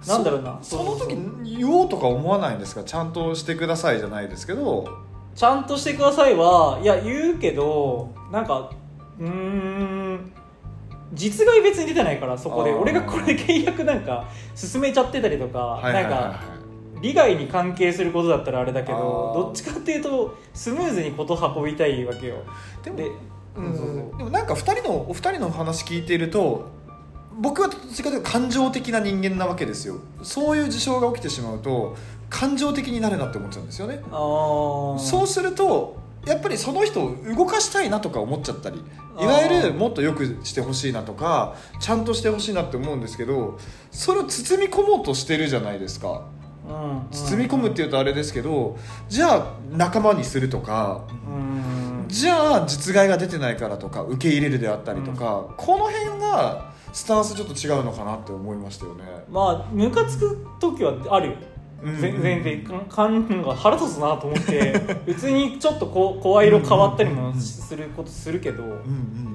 [0.06, 0.58] なんだろうな。
[0.62, 1.16] そその時
[1.58, 2.84] 言おうとか思わないんですか？
[2.84, 4.88] ちゃんとしてくださいじゃないですけど。
[5.34, 8.70] ちゃんとしてくださいはいや言うけどなんか
[9.18, 10.32] うーん
[11.14, 12.72] 実害別に出てないからそこで。
[12.72, 16.40] 俺がこれで契約なんか進めちゃってたりとか、なんか
[17.00, 18.98] 利害に関係することだったらあれだけど
[19.34, 22.36] どっちかっていうとスムーズに事運びたいわけよ。
[22.82, 23.10] いでもで
[23.56, 24.18] うん。
[24.18, 26.66] でもなんか2人のお二人の話聞いていると
[27.40, 29.96] 僕はどっちかというと感情的な人間なわけですよ。
[30.22, 31.96] そういう事象が起きてしまうと
[32.30, 34.00] 感情的になるなって思っちゃうんですよね。
[34.10, 38.82] そうするとやっぱりその人を動かしたいなとか思っちゃったり
[39.20, 43.58] いわゆるもっとよくしてほしいなとかちゃんとしてほしいなって思うんですけど
[43.90, 46.26] それを包み込もうとしてるじゃないですか。
[46.66, 51.64] うん包み込むっていうとあれですけどじゃあ仲間にするとかうん。
[52.08, 59.04] じゃあ実害が出てないからとか受け入れるであったりとか、この辺がスタンスちょっと違うのかなって思いましたよね。
[59.28, 61.36] まあムカつく時はあるよ
[61.82, 64.72] 全然か感が腹立つなと思って
[65.04, 69.34] 普通にちょっとこう声色変わったりもすることするけどうんうん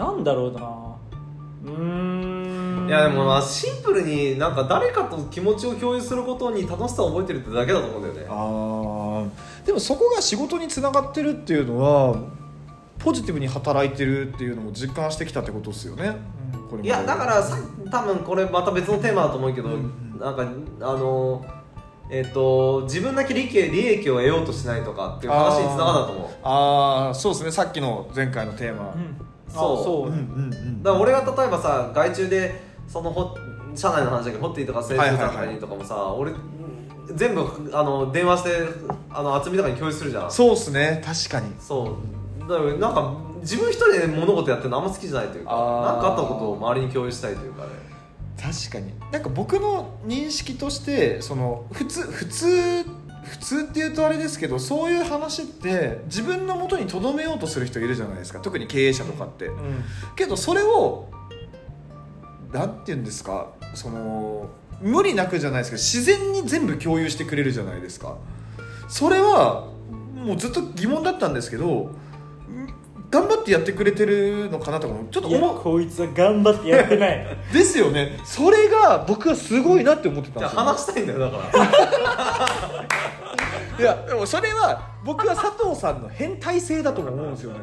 [0.00, 0.90] なんだろうな。
[1.64, 2.88] うーん。
[2.88, 8.26] いやでもまあシンプルになんか誰かと気持ちを共有することに楽しさを覚えてるってだけだと思うんだよね。
[8.28, 9.66] あー。
[9.66, 12.16] でもそこが仕事につながってるっていうのは
[12.98, 16.16] ポジティブに働いてるっていうのも実感してきたってことですよね。
[16.70, 16.88] これまで。
[16.88, 17.58] いやだからさ
[17.90, 21.44] 多分これまた別のテーマだと思うけど、うんなんかあの
[22.10, 26.28] えっ、と自分だけ利益利益を得ようとしないとかっていう話につながると思う。
[26.42, 27.50] ああそうですね。
[27.52, 28.92] さっきの前回のテーマ。
[28.94, 29.16] うん。
[29.48, 29.84] あそう。
[29.84, 33.36] そう、うんうんうんだから俺が例えばさ外注でそのほ
[33.74, 36.32] 社内の話だけどホッティとかセールスとかにとかもさ、俺
[37.14, 38.50] 全部あの電話して
[39.10, 40.30] あの厚みとかに共有するじゃん。
[40.30, 41.02] そうですね。
[41.04, 41.54] 確かに。
[41.60, 41.96] そ
[42.38, 42.40] う。
[42.40, 45.92] だからなんか自分一人で物事やってるのあんま好きじゃないというかあー。
[45.94, 47.89] なんかあったことを周りに共有したいというかね
[48.40, 48.92] 確かに。
[49.12, 52.84] なんか僕の認識としてその普通普通
[53.22, 58.40] 普通っていうとあれですけどそういう話って自分の元にとどめようとする人いるじゃないですか。
[58.40, 59.46] 特に経営者とかって。
[59.46, 59.84] うん。
[60.16, 61.08] けどそれを
[62.52, 64.48] なんて言うんですかその
[64.80, 68.16] 無理なくじゃないですけど自然に全部共有してくれるじゃないですか。
[68.88, 69.68] それは
[70.14, 71.96] もうずっと疑問だったんですけどん
[73.10, 77.26] 頑張ってやってくれてるのかなとかもちょっといや思うこいつは頑張ってやってない。
[77.52, 78.18] ですよね。
[78.24, 82.86] それが僕はすごいなって思ってたんじゃあですよ、話したいんだよだから。
[83.80, 87.58] いやでもそれは僕は佐藤さんの変態性だとも思うんですよね。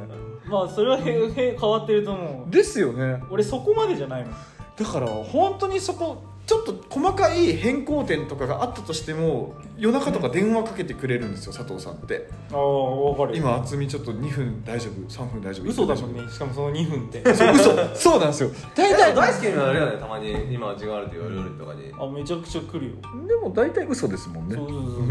[0.49, 2.51] まあそれはへへ変わってると思う。
[2.51, 3.21] ですよね。
[3.29, 4.35] 俺そこまでじゃないもん。
[4.77, 12.29] だから本当にそこちょっと細かい変更点とかがあったとしても夜中とか電話かけてくれるんですよ佐藤さんって。
[12.53, 13.37] ああ分かる。
[13.37, 16.31] 今渥美ちょっと2分大丈夫3分大丈夫嘘だもんね。
[16.31, 17.35] しかもその2分って。
[17.35, 18.51] そう嘘そうなんですよ。
[18.73, 20.31] 大体大大好きになるよねたまに。
[20.53, 21.91] 今時間あるって言われるとかに。
[21.99, 22.93] あめちゃくちゃ来るよ。
[23.27, 24.55] でも大体嘘ですもんね。
[24.55, 25.07] そうそうそう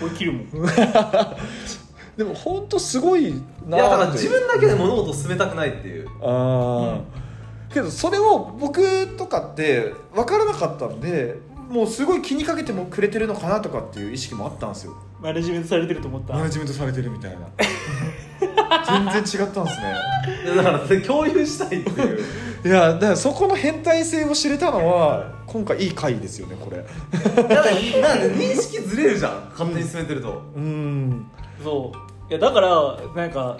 [0.00, 0.46] これ切るもん。
[2.16, 6.08] でも本当すごいいなやだから自分だけで物事を進めたくないっていう。
[6.22, 7.23] ああ、
[7.74, 11.36] けどそれを僕とかって分からなかったんで
[11.68, 14.94] もうすごい気にかけてもくれてるのかなとかっていう意識もあったんですよ。
[15.20, 16.34] マネジメントされてると思った。
[16.34, 17.48] マネジメントされてるみたいな。
[19.10, 19.96] 全然違ったんですね。
[20.56, 22.20] だからそれ共有したいっていう。
[22.64, 26.84] いやだからそこの変態性を知れたのは今回いい回ですよねこれ。
[27.42, 29.48] だからなんで認識ずれるじゃん。
[29.50, 31.26] 勝手に進めてると、うん。
[31.62, 32.30] そう。
[32.30, 32.70] いやだから
[33.16, 33.56] なんか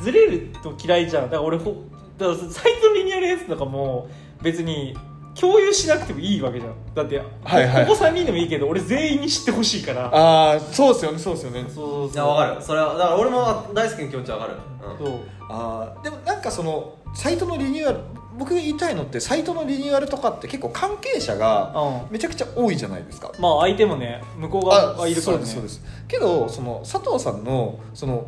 [0.00, 1.24] ずれると嫌いじゃん。
[1.24, 1.84] だから俺ほ
[2.20, 4.08] だからサイトのリニューアルやつとかも
[4.42, 4.96] 別に
[5.38, 6.74] 共有しなくてもいいわけじゃん。
[6.94, 7.86] だって、はいはい。
[7.86, 10.06] ここ3人でもいいけど俺全員に知ってほしいから。
[10.06, 11.62] ああそうですよねそうですよね。
[11.62, 12.12] そうそうそう。
[12.12, 12.62] いやわかる。
[12.62, 14.54] それはだから俺も大好きな気持ちわかる、
[15.00, 15.06] うん。
[15.06, 15.18] そう。
[15.48, 18.00] あーでもなんかそのサイトのリニューアル
[18.38, 21.72] 僕が言いたいのってサイトのリニューアルとかって結構関係者が
[22.06, 22.12] うん。
[22.12, 23.32] めちゃくちゃ多いじゃないですか。
[23.38, 25.44] まあ相手もね向こう側がいるからね。
[25.46, 26.06] そうですそうです。
[26.08, 28.26] けどその佐藤さんのその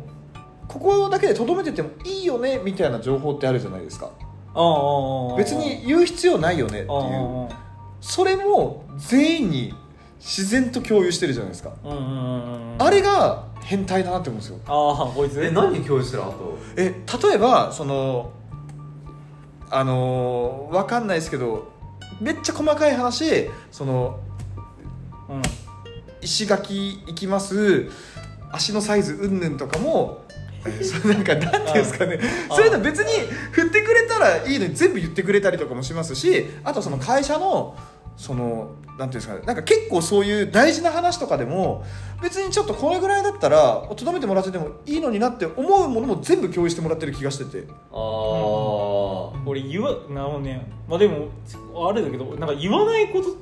[0.67, 4.09] ここだけでとどめててもいいよねみたいな情報ってあるじゃないですか。
[5.37, 7.49] 別に言う必要ないよねっていう。
[8.01, 9.73] それも全員に
[10.19, 11.71] 自然と共有してるじゃないですか。
[11.83, 14.59] うんうんうんうんあれが変態だなって思うんですよ。
[14.65, 15.43] ああこいつ。
[15.43, 16.57] え何共有してるあと？
[16.75, 18.31] え例えばその
[19.69, 21.71] あのー、わかんないですけど
[22.19, 24.19] めっちゃ細かい話その
[25.29, 25.41] うん。
[26.21, 27.89] 石垣行きます。
[28.51, 30.22] 足のサイズうんぬんとかもえー
[30.81, 32.19] それなんかなんていうんですかね。
[32.49, 33.11] あそういうの別に
[33.51, 37.75] 振ってくれたらいいのに全部言ってくれたりとかもしますしあとその会社の
[38.15, 39.41] そのなんていうんですかね。
[39.45, 41.83] なんか結構そういう大事な話とかでも
[42.21, 47.67] 別にちょっとこれぐらいだったらとどめてもらっててもいいのになって思うものも全部共有してもらってる気がしてて。
[47.91, 47.97] ああ
[49.45, 50.71] 俺言わなるね。
[50.87, 51.29] まあでも
[51.89, 53.35] あれだけどなんか言わないことっ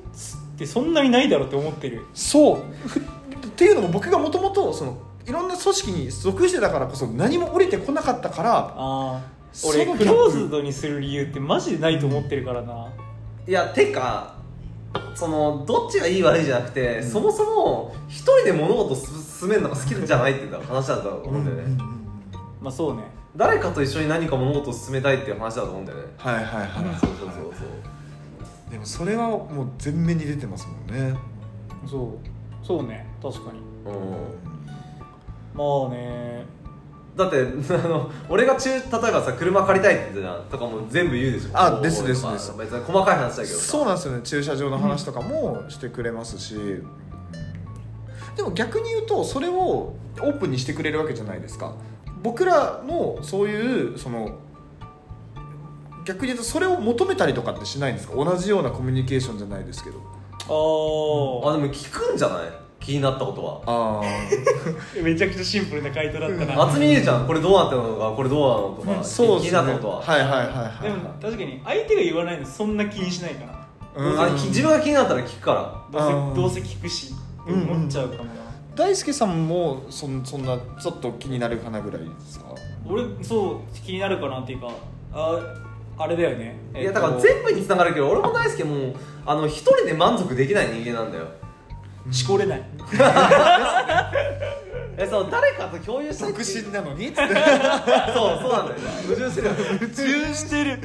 [0.58, 2.06] てそんなにないだろうって思ってる。
[2.14, 2.88] そう。
[2.88, 3.04] ふっ
[3.56, 9.22] ていうのも僕がもともとそのいろんな組織に属してたからこそ何も降りてこなかったからああ
[9.66, 9.98] 俺そのギャップ。
[10.00, 12.90] クローズドにする理由ってマジでないと思ってるからな。
[13.48, 14.36] いやてか
[15.16, 21.84] そのどっちがいい悪いじゃなくて、そもそも一人で物事を進めるのが好きじゃないっていう話だと思うんだよね、
[22.62, 23.04] まあそうね。
[23.36, 26.06] 誰かと一緒に何か物事を進めたいっていう話だと思うんだよね。
[26.18, 28.72] はいはいはい、そうそうそうそう。
[28.72, 31.18] でもそれはもう全面に出てますもんね。
[31.90, 32.20] そ
[32.64, 32.66] う。
[32.66, 33.08] そうね。
[33.22, 33.60] 確かに。
[33.86, 33.92] う
[34.48, 34.51] ん
[35.54, 36.46] まあね。
[37.16, 41.50] だってあの俺が中例えばさ車借りたいって言とかも全部言うでしょ。
[41.54, 43.72] あですですまあです別に細かい話だけどさ。
[43.72, 44.22] そうなんですよね。
[44.24, 46.56] 駐車場の話とかもしてくれますし、
[48.38, 51.76] でも逆に言うとそれをオープンにしてくれるわけじゃないですか。
[52.24, 54.38] 僕らのそういうその
[56.06, 58.16] 逆に言うとそれを求めたりとかってしないんですか？
[58.16, 59.98] 同じようなコミュニケーションじゃないですけど。
[59.98, 62.48] ああでも聞くんじゃない？
[62.82, 64.02] 気になったことは？
[64.02, 64.02] あ
[65.02, 68.12] めちゃくちゃシンプルな回答だったな、渥美ゆうちゃんこれどうなってるのとか？
[68.12, 68.39] これどう
[68.86, 69.62] なのとか、気そうですね。
[69.62, 74.22] になったことは、はいはいはいはいでも確かに相手が言わないのそんな気にしないかなうん。
[74.22, 76.00] あき自分が気になったら聞くから。
[76.00, 77.13] どうせどうせ聞くし
[77.48, 78.24] 思っちゃうかも。
[78.26, 78.32] な、
[78.76, 82.46] 大輔さんもそんそんなちょっと気になるかなぐらいですか？
[82.89, 84.70] 俺そう気になるかなっていうか
[85.13, 85.38] あ
[85.98, 86.56] あれだよね。
[86.76, 91.26] いやだから全部に繋がるけど俺も大好きもうあの一人で満足できない人間なんだよ
[92.10, 92.64] しこれない。
[94.98, 97.12] えそう誰かと共有したいって独身なのに？
[97.12, 97.34] つって
[98.14, 98.80] そうそうなんだよ。
[99.08, 99.50] 矛盾してる。
[99.50, 100.80] 矛盾してる。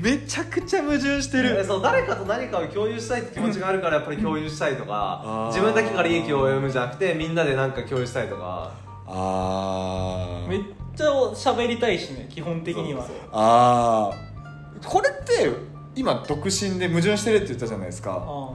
[0.00, 8.70] めちゃくちゃ矛盾してえるそう誰かと何かを共有したいって気持ちがあるからやっぱり共有したいとか自分だけが利益を得むんじゃなくてみんなで何か共有したいとか。
[9.08, 13.06] あめちゃ喋りたいしね基本的には。
[13.32, 15.50] ああこれって
[15.94, 18.22] 今独身で矛盾してるって言ったじゃないですか。
[18.26, 18.50] あ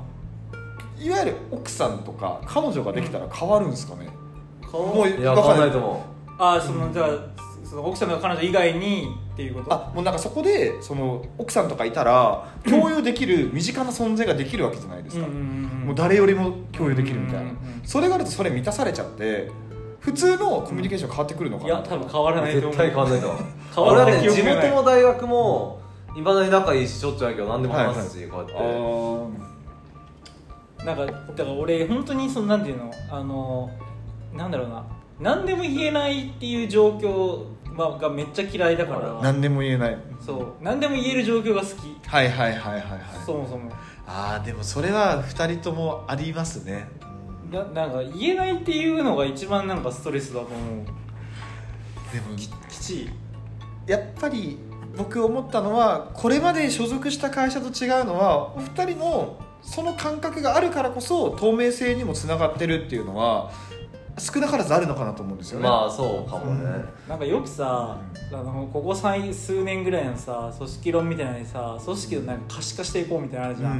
[1.02, 4.10] いわゆる奥さんとか彼女ができたら変わるんですかね、
[4.72, 6.06] もういや分かんないと思
[6.38, 7.10] ああそのじゃあ
[7.64, 9.74] その奥さんが彼女以外にっていうこと？
[9.74, 19.50] あもうなんかそこでその奥さんとかいたら共有できる身近な存在ができるわけじゃないですか、うんうんうんもう誰よりも共有できるみたいな、うんうんうんそれがあるとそれ満たされちゃって
[20.00, 21.70] 普通のコミュニケーション変わってくるのかな？
[21.70, 22.72] いや多分変わらうないと思う。
[22.72, 23.44] 絶対変わんないと思う。
[23.76, 25.82] 変わらない地記憶がない元の大学も
[26.16, 28.54] いまだに仲いいししょっちゅうやけど何でも話すし、こうやって
[30.86, 33.70] なんかだから俺本当にそのなんていうのあの
[34.34, 34.86] なんだろうな。
[35.20, 39.20] 何でも言えないっていう状況まあがめっちゃ嫌いだから。
[39.22, 39.98] 何でも言えない。
[40.20, 40.64] そう。
[40.64, 42.08] 何でも言える状況が好き。
[42.08, 43.00] はいはいはいはいはい。
[43.26, 43.72] そもそも。
[44.08, 46.88] ああでもそれは2人ともありますね。
[47.52, 50.86] ななんか言えないっていうのが一番なんかストレスだと思う。
[52.14, 53.10] でもきちい。
[53.88, 54.58] やっぱり
[54.98, 63.52] 僕思ったのはこれまで所属した会社と違うのはお二人のその感覚があるからこそ透明性にもつながってるっていうのは
[64.18, 67.98] 少なからずあるのかなと思うんですよね、まあそうかもね、なんかよくさ
[68.32, 73.76] あのここ最数年ぐらいのさ組織論みたいなのにさ組織をなんか可視化していこうみたいなのあるじゃん、う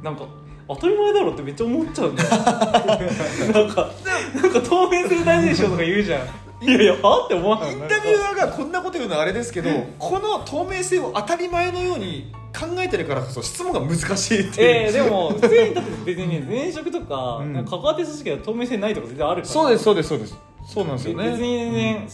[0.00, 0.02] ん。
[0.02, 0.26] なんか
[0.68, 3.90] 当たり前だろってめっちゃ思っちゃうんだよなんか
[4.34, 6.26] なんか透明性大事でしょとか言うじゃん
[6.62, 17.52] いやいやはって思わないインタビュアーがこんなこと言うのはあれですけどこの透明性を当たり前のように考えてるからこそ質問が難しいっていう、えー、でも普通にだって別にね前職とか,、うん。
[17.52, 19.52] なんか関わってる組織は透明性ないとか全然あるから。
[19.52, 20.36] そうですそうですそうです。
[20.66, 21.30] そうなんですよね。
[21.30, 22.08] 別にね、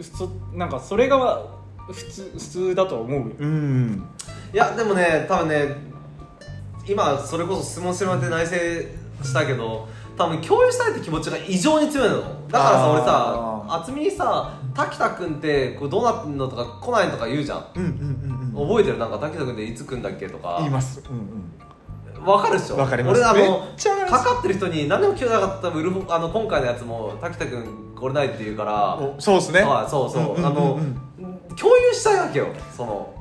[0.00, 1.46] そなんかそれが
[1.86, 3.36] 普通普通だとは思うよ。
[3.38, 4.08] うん。
[4.52, 5.76] いやでもね多分ね
[6.86, 8.52] 今それこそ質問してもらって内省
[9.22, 12.20] したけど多分共有したいって気持ちが異常に強いの。
[12.48, 17.64] だからさ俺さ渥美にさ「滝田君ってこうどうなってんの?」とか来ないとか言うじゃん。
[17.76, 18.98] うんうんうんうん覚えてる？
[18.98, 20.56] なんか滝田君っていつ来んだっけとか。
[20.60, 21.02] 言います。
[21.10, 22.24] うんうん。
[22.24, 22.76] わかるっしょ？
[22.76, 23.20] わかります。
[23.20, 23.66] 俺あの
[24.08, 27.64] かかかってる人に何でも聞けなかったウルフあの今回のやつも滝田君
[27.98, 28.94] これないって言うから。
[28.94, 29.62] おそうですね。
[29.62, 30.46] はいそうそう,、んんんん。
[30.46, 30.78] あの
[31.56, 32.46] 共有したいわけよ
[32.76, 33.12] その。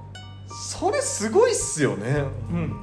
[0.48, 2.24] それすごいっすよね。
[2.52, 2.76] うん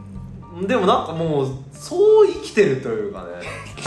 [0.67, 3.29] でもなんかもうそう生きてるというかね。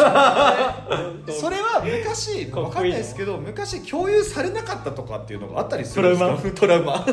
[1.34, 6.60] それは昔かっこいいなわかんないですけど昔共有されなかったとかっていうのがあったりするんですか？
[6.60, 7.06] トラウマ？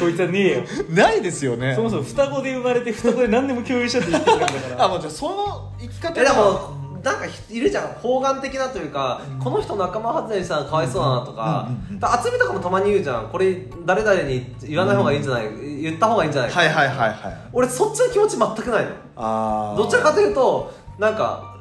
[0.00, 0.62] こいつはねえよ。
[0.90, 1.74] ないですよね。
[1.74, 4.84] そもそも双子で生まれて双子で何でも共有しちゃって言ってるんだから。
[4.84, 6.70] あもうじゃあその生き方えでも
[7.02, 17.36] なんかいるじゃん方眼的なというか、この人仲間外れにしたらかわいそうだなとかうん厚みとかもたまに言うじゃんこれ誰々に言わない方がいいんじゃない、言った方がいいんじゃないか、はいはいはいはい。
[17.52, 18.90] 俺そっちの気持ち全くないの。
[19.16, 19.76] あー。
[19.76, 21.56] どちらかというとなんか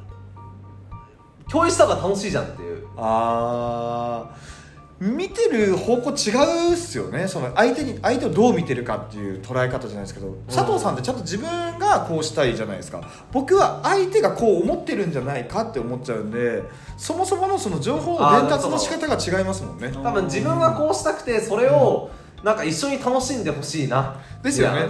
[1.50, 2.88] 共有した方が楽しいじゃんっていう。
[2.98, 4.61] あー
[5.02, 7.28] 見てる方向違うっすよね。
[7.28, 13.02] その相手に相手をどう見てるかっていう捉え方じゃないですけど、佐藤さんってちゃんと自分がこうしたいじゃないですか。
[13.32, 16.62] 僕は相手がこう思ってるんじゃないかって思っちゃうんで
[16.98, 19.92] そもそものその情報の伝達の仕方が違いますもんね。
[19.92, 22.12] 多分自分がこうしたくてそれを
[22.44, 24.22] なんか一緒に楽しんでほしいな。
[24.44, 24.88] ですよね。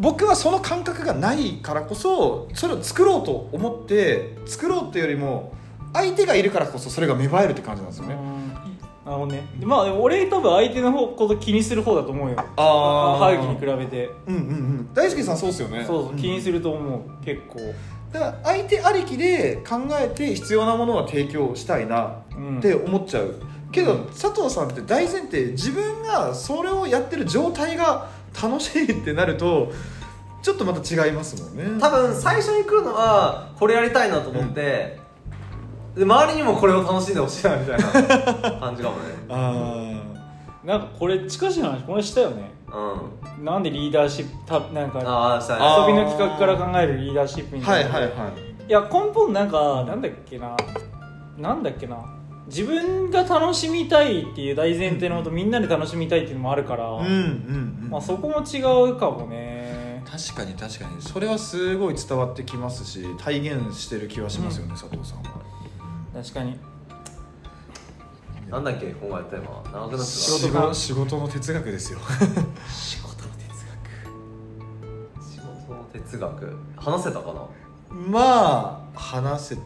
[0.00, 5.52] 僕はその感覚がないからこそそれを作ろうと思って作ろうっていうよりも
[5.92, 8.16] 相手がいるからこそそれが芽生えるって感じなんですよね
[9.04, 12.36] なるほどねでまあ俺多分相手の方こと気にする方だと思うよ。
[12.56, 13.36] あー。
[13.36, 14.10] 歯茎に比べて。
[14.26, 14.94] うんうんうん。
[14.94, 15.84] 大輔さんそうっすよね。
[15.84, 17.24] そうそう気にすると思う。
[17.24, 17.58] 結構。
[18.12, 22.58] だから相手ありきで考えて必要なものは提供したいなうん。
[22.58, 23.34] って思っちゃう、
[23.72, 28.10] けど佐藤さんって大前提自分がそれをやってる状態が
[28.40, 29.72] 楽しいってなると
[30.42, 31.80] ちょっとまた違いますもんね。
[31.80, 35.00] 多分最初に来るのはこれやりたいなと思って、
[35.96, 37.84] で周りにもこれを楽しんでほしいなみたいな
[38.60, 39.02] 感じかもね。
[39.28, 40.02] あ
[40.64, 42.50] なんかこれ近しい話これしたよね。
[42.72, 43.44] うん。
[43.44, 45.58] なんでリーダーシップたなんかああしたね。
[45.62, 47.76] あ遊びの企画から考えるリーダーシップみーたな。
[47.76, 48.10] はいいはいはい。
[48.68, 50.56] いや根本なんかなんだっけな。
[51.36, 51.96] なんだっけな。
[52.46, 57.88] 自分が楽しみたいっていう大前提のもとみんなで楽しみたいっていうのもあるから、うんうんうん。
[57.90, 58.58] まあ、そこも違
[58.90, 60.02] うかもね。
[60.10, 61.00] 確かに確かに。
[61.00, 65.41] それはすごい伝わってきますし体現してる気はしますよね、佐藤さんは
[66.22, 66.56] 確かに。
[68.48, 71.98] なんだっけ今回やった今長くなって仕た仕事か仕事の哲学ですよ。
[72.70, 73.66] 仕事の哲
[75.18, 75.24] 学。
[75.24, 76.56] 仕事の哲学。
[76.76, 77.46] 話せたかな？
[78.08, 79.62] まあ話せた？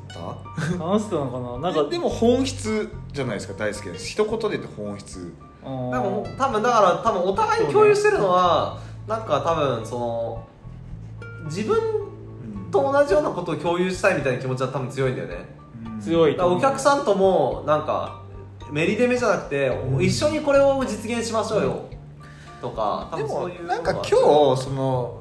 [0.78, 1.72] 話してたのかな？
[1.72, 5.34] なんかでも本質じゃないですか大好きです一言で言うと本質。
[5.62, 8.78] でも多分だから多分お互いに共有してるのは、
[9.08, 10.46] なんか多分その
[11.46, 11.76] 自分
[12.70, 15.56] と同じようなことを共有したいみたいな気持ちは多分強いんだよね
[16.00, 18.22] 強いだからお客さんともなんか
[18.70, 19.70] メリデメじゃなくて、
[20.00, 21.88] 一緒にこれを実現しましょうよ、
[22.60, 25.20] とか多でもなんか今日その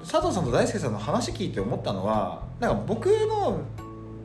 [0.00, 3.60] 佐藤さんと大輔さんの話聞いて思ったのはなんか僕の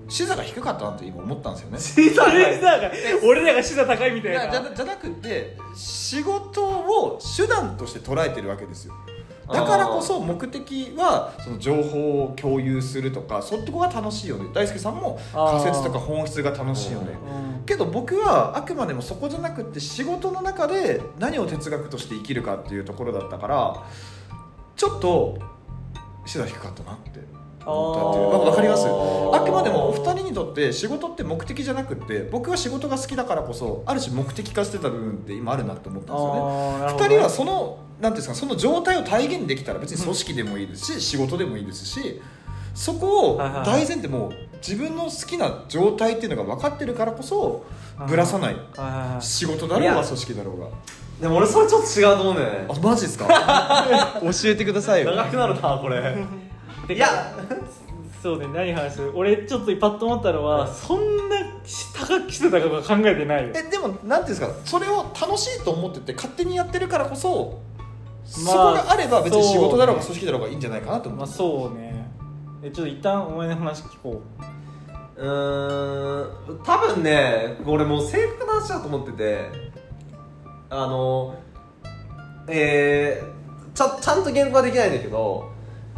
[0.10, 1.78] 視座が低かったなって今思ったんですよね。
[1.78, 2.92] 小さい俺らが。
[3.24, 8.94] 俺らが視座高いみたいいやじゃなじゃなくて仕事を手段として捉えてるわけですよ
[9.52, 14.50] だからこそ目的はその情報を共有するとかそっちこが楽しいよね。
[14.54, 17.14] 大輔さんも仮説とか本質が楽しいよね。
[17.60, 17.66] うん。
[17.66, 23.84] けど僕はあくまでもそこじゃなくて仕事の中で何を哲学として生きるかっていうところだったから
[24.76, 25.38] ちょっと
[26.26, 27.22] 視座低かったなって
[27.68, 28.30] 思ったっていう。
[28.30, 28.86] わわかります？
[28.88, 37.08] あくまでもお二人にとって仕事って目的じゃなくって僕は仕事が好きだからこそある種目的化してた部分って今あるなって思ったんですよね。
[37.10, 42.22] 二人はそのなんていうんですかその状態を体現できたら別に組織でもいいですし、仕事でもいいですし
[42.76, 47.66] そこを大前提もう自分の好きな状態っていうのが分かってるからこそ
[48.08, 48.56] ぶらさない。
[49.20, 50.68] 仕事だろうが組織だろうが。
[51.22, 52.68] でも俺それちょっと違うと思うね。
[52.70, 53.28] あマジですか？
[54.22, 55.16] 教えてくださいよ。
[55.16, 56.16] 長くなるなこれ
[56.90, 57.08] いや。
[58.22, 61.36] そうね何話す俺ちょっとパッと思ったのは、そんな
[61.94, 63.54] 高くしてたか考えてないよ。
[63.56, 67.60] えでもなんていうんですかそれを楽しいと思ってて勝手にやってるからこそ、
[68.44, 72.10] まあそこがあれば別に仕事だろうが組織だろうがいいんじゃないかなと思まあって、そうね。
[72.64, 74.22] えちょっと一旦お前の話聞こ
[75.16, 75.22] う。
[75.22, 79.78] ーん多分ね俺もう正確な話だと思ってて。
[80.70, 81.34] あの
[82.50, 85.50] えー、ちゃちゃんと言語化できないんだけど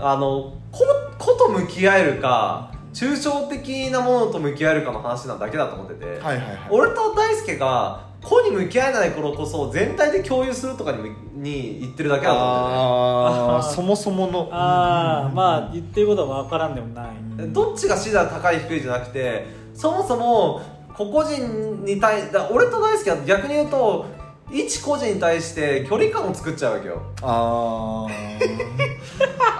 [0.01, 0.85] あのこ
[1.17, 6.57] こと向き合えるか抽象的なものと向き合えるかの話なだけだと思ってて、はいはいはい。
[6.69, 14.41] 俺と大輔が個に向き合えない頃こそ全体で共有するとかにに言ってるだけだと思あーあー そもそもの。
[14.43, 20.61] うああまあ言ってることは分からんでもない、っててどっちが視座高い低いじゃなくてそもそも
[20.97, 24.05] 個々人に対だ俺と大輔は逆に言うと
[24.51, 27.01] 一個人に対して距離感を作っちゃうわけよ。
[27.21, 28.13] あー。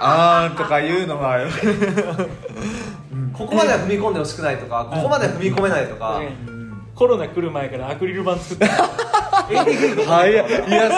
[0.02, 1.38] あーとか言うのは
[3.36, 6.20] ここまでは踏み込んでほしくないとかここまでは踏み込めないとか。
[7.00, 8.90] コロナ来る前からアクリル板作った
[9.48, 10.32] AD グリはい。
[10.32, 10.44] いや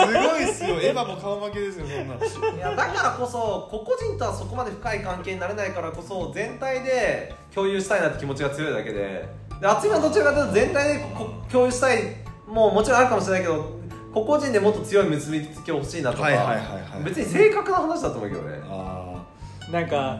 [0.05, 0.75] すごいっすよ。
[0.81, 9.29] エヴァも顔負けですよそんないやだからこそ個々人とはそこまで深い関係になれないからこそ全体で共有したいなって気持ちが強いだけで。
[9.61, 13.79] で厚みはどちらかというと全体でこ共有したいもうもちろんあるかもしれないけど
[14.13, 17.03] 個々人でもっと強い結びつきを欲しいなとか、はいはいはいはい。
[17.03, 18.59] 別に正確な話だと思うけどね。
[18.63, 19.25] あ
[19.71, 20.19] なんか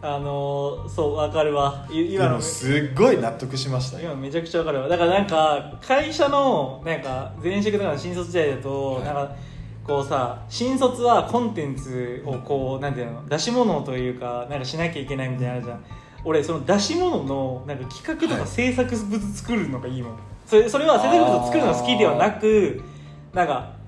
[0.00, 1.86] あのー、そう分かるわ。
[1.90, 2.26] い今の。
[2.26, 4.12] ーでもすっごい納得しましたよ。
[4.12, 4.88] 今めちゃくちゃ分かるわ。
[4.88, 9.04] だからなんか会社のなんか前職とかの新卒時代だと、はい。
[9.04, 9.36] なんか
[9.84, 15.84] こうさ新卒はコンテンツをこうなんていうの出し物というかなんかしなきゃいけないみたいなのあるじゃん。
[16.24, 18.48] 俺その出し物のなんか企画とかはい。
[18.48, 22.82] 制作物作るのがいいもん、それそれは制作物を作るのが好きではなく
[23.32, 23.78] なんか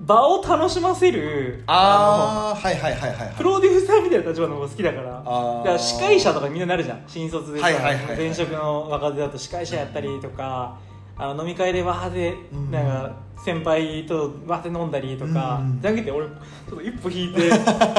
[0.00, 3.34] 場を楽しませるああはいはいはいはいはい。
[3.36, 7.02] プロデューサーみたいな立場の方が好きだからだから司会者とかみんななるじゃん。
[7.06, 10.78] 新卒でさ、はいはい前職の若手だと司会者やったりとか
[11.16, 12.70] あの飲み会でわーでうん。
[12.70, 15.80] なんか先輩とわーって飲んだりとか、うん。
[15.80, 17.50] じゃなくて俺ちょっと一歩引いて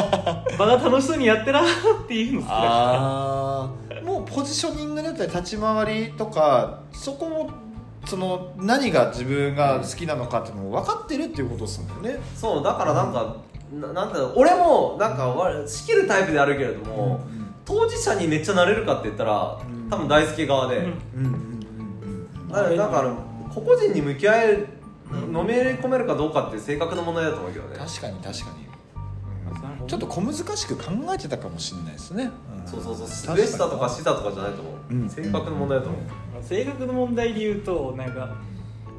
[0.58, 7.50] 場が楽しそうにやってらーっていうの好きだかああもうポジショニングだったり立ち回りとかそこも
[8.06, 12.20] その何が自分が好きなのかっていうのも分かってるっていうことですもんね。
[12.36, 13.38] そうだからなんか、
[13.74, 17.22] ななんだろう俺もなんかわ仕切るタイプであるけれども、
[17.66, 19.90] 当事者にめっちゃなれるかって言ったら、うん。
[19.90, 22.28] 多分大輔側で、うんうんうんうん。
[22.42, 23.14] うんだからだから
[23.54, 24.68] 個々人に向き合える、
[25.32, 27.78] のめり込めるかどうかっていう性格の問題だと思うけどね。
[27.78, 28.46] 確かに確か
[29.82, 32.32] に、ちょっと小難しく考えてたかもしれないですね、ん。
[32.66, 33.08] そうそうそう。
[33.08, 33.38] 確かに。
[33.40, 36.02] 上下とか下とかじゃないと思う、うん性格の問題だと思う、
[36.36, 38.36] ら性格の問題で言うとなんか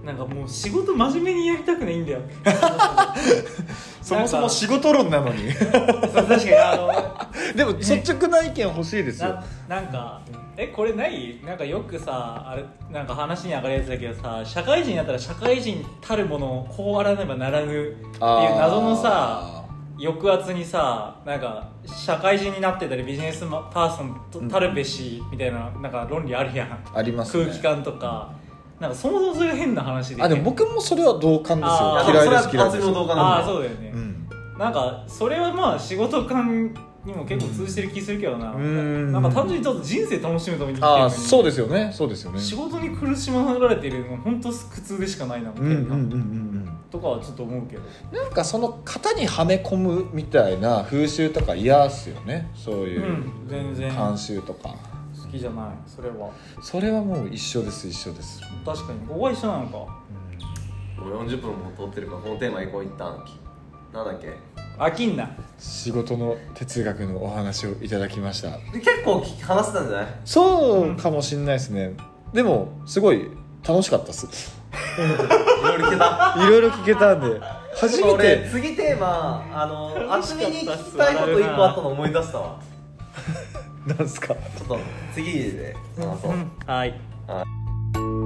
[0.04, 2.20] なんかもう仕事真面目にやりたくないんだよ。
[4.02, 5.52] そもそも仕事論なのに。
[5.54, 5.72] 確
[6.12, 6.92] かにあの
[7.54, 9.40] でも率直な意見欲しいですよ。
[9.68, 10.20] ななんか
[10.56, 11.38] えこれない？
[11.46, 19.61] なんかよくさあれなんか話に上がるやつだけどさ社会人になったら社会人たるものをこうあらねばならぬっていう謎のさ
[20.02, 26.84] 抑圧にさなんか社会人になってたりビジネスパーソンとたるべしみたいななんか論理あるやん。
[26.92, 27.44] ありますね。
[27.44, 28.32] 空気感とか。
[28.80, 32.02] なんかそもそもそれが変な話であでも僕もそれは同感ですよ。
[32.04, 32.88] 嫌いです嫌いです。
[32.88, 34.28] ああそうだよね、うん
[34.58, 36.74] なんかそれはまあ仕事感
[37.04, 39.10] にも結構通じてる気するけどな、うん。
[39.10, 41.90] なんか単純にちょっと人生楽しむために生きてそうですよね。
[41.92, 42.40] そうですよね。
[42.40, 47.82] 仕事に苦しまられてるの本当苦痛でしかないなみたいな、うんうんうんうんとかはちょっと思うけど。
[47.82, 52.50] うんなんかその型にはめ込むみたいな風習とか嫌っすよね。
[52.54, 53.90] そういううん全然。
[53.90, 54.76] 慣習とか。
[55.32, 56.30] きじゃないそれは。
[56.62, 58.40] それはもう一緒です一緒です。
[58.66, 59.00] 確かに。
[59.08, 59.76] ここは一緒なのか？
[59.78, 59.96] も
[61.06, 63.24] う40分も通ってるからこのテーマいこう一旦
[63.94, 64.34] なんだっけ？
[64.78, 68.50] 飽きんな仕事の哲学のお話をいただきました。
[68.72, 70.06] で結構聞き話せたんじゃない？
[70.26, 71.94] そうかもしれないですね。
[72.34, 73.30] でもすごい
[73.66, 74.26] 楽しかったっす。
[74.26, 74.61] い
[75.62, 76.34] ろいろ聞けた。
[76.36, 77.40] いろいろ聞けたんで。
[77.76, 80.44] 初め俺て次テーマあの楽しかったっす。
[80.44, 82.56] 厚みに聞きたいこと一個あったの思い出したわ。
[83.98, 84.28] なんすか？
[84.28, 84.78] ちょっと
[85.14, 86.32] 次で話そう、
[86.66, 86.94] はい。
[87.26, 88.21] はい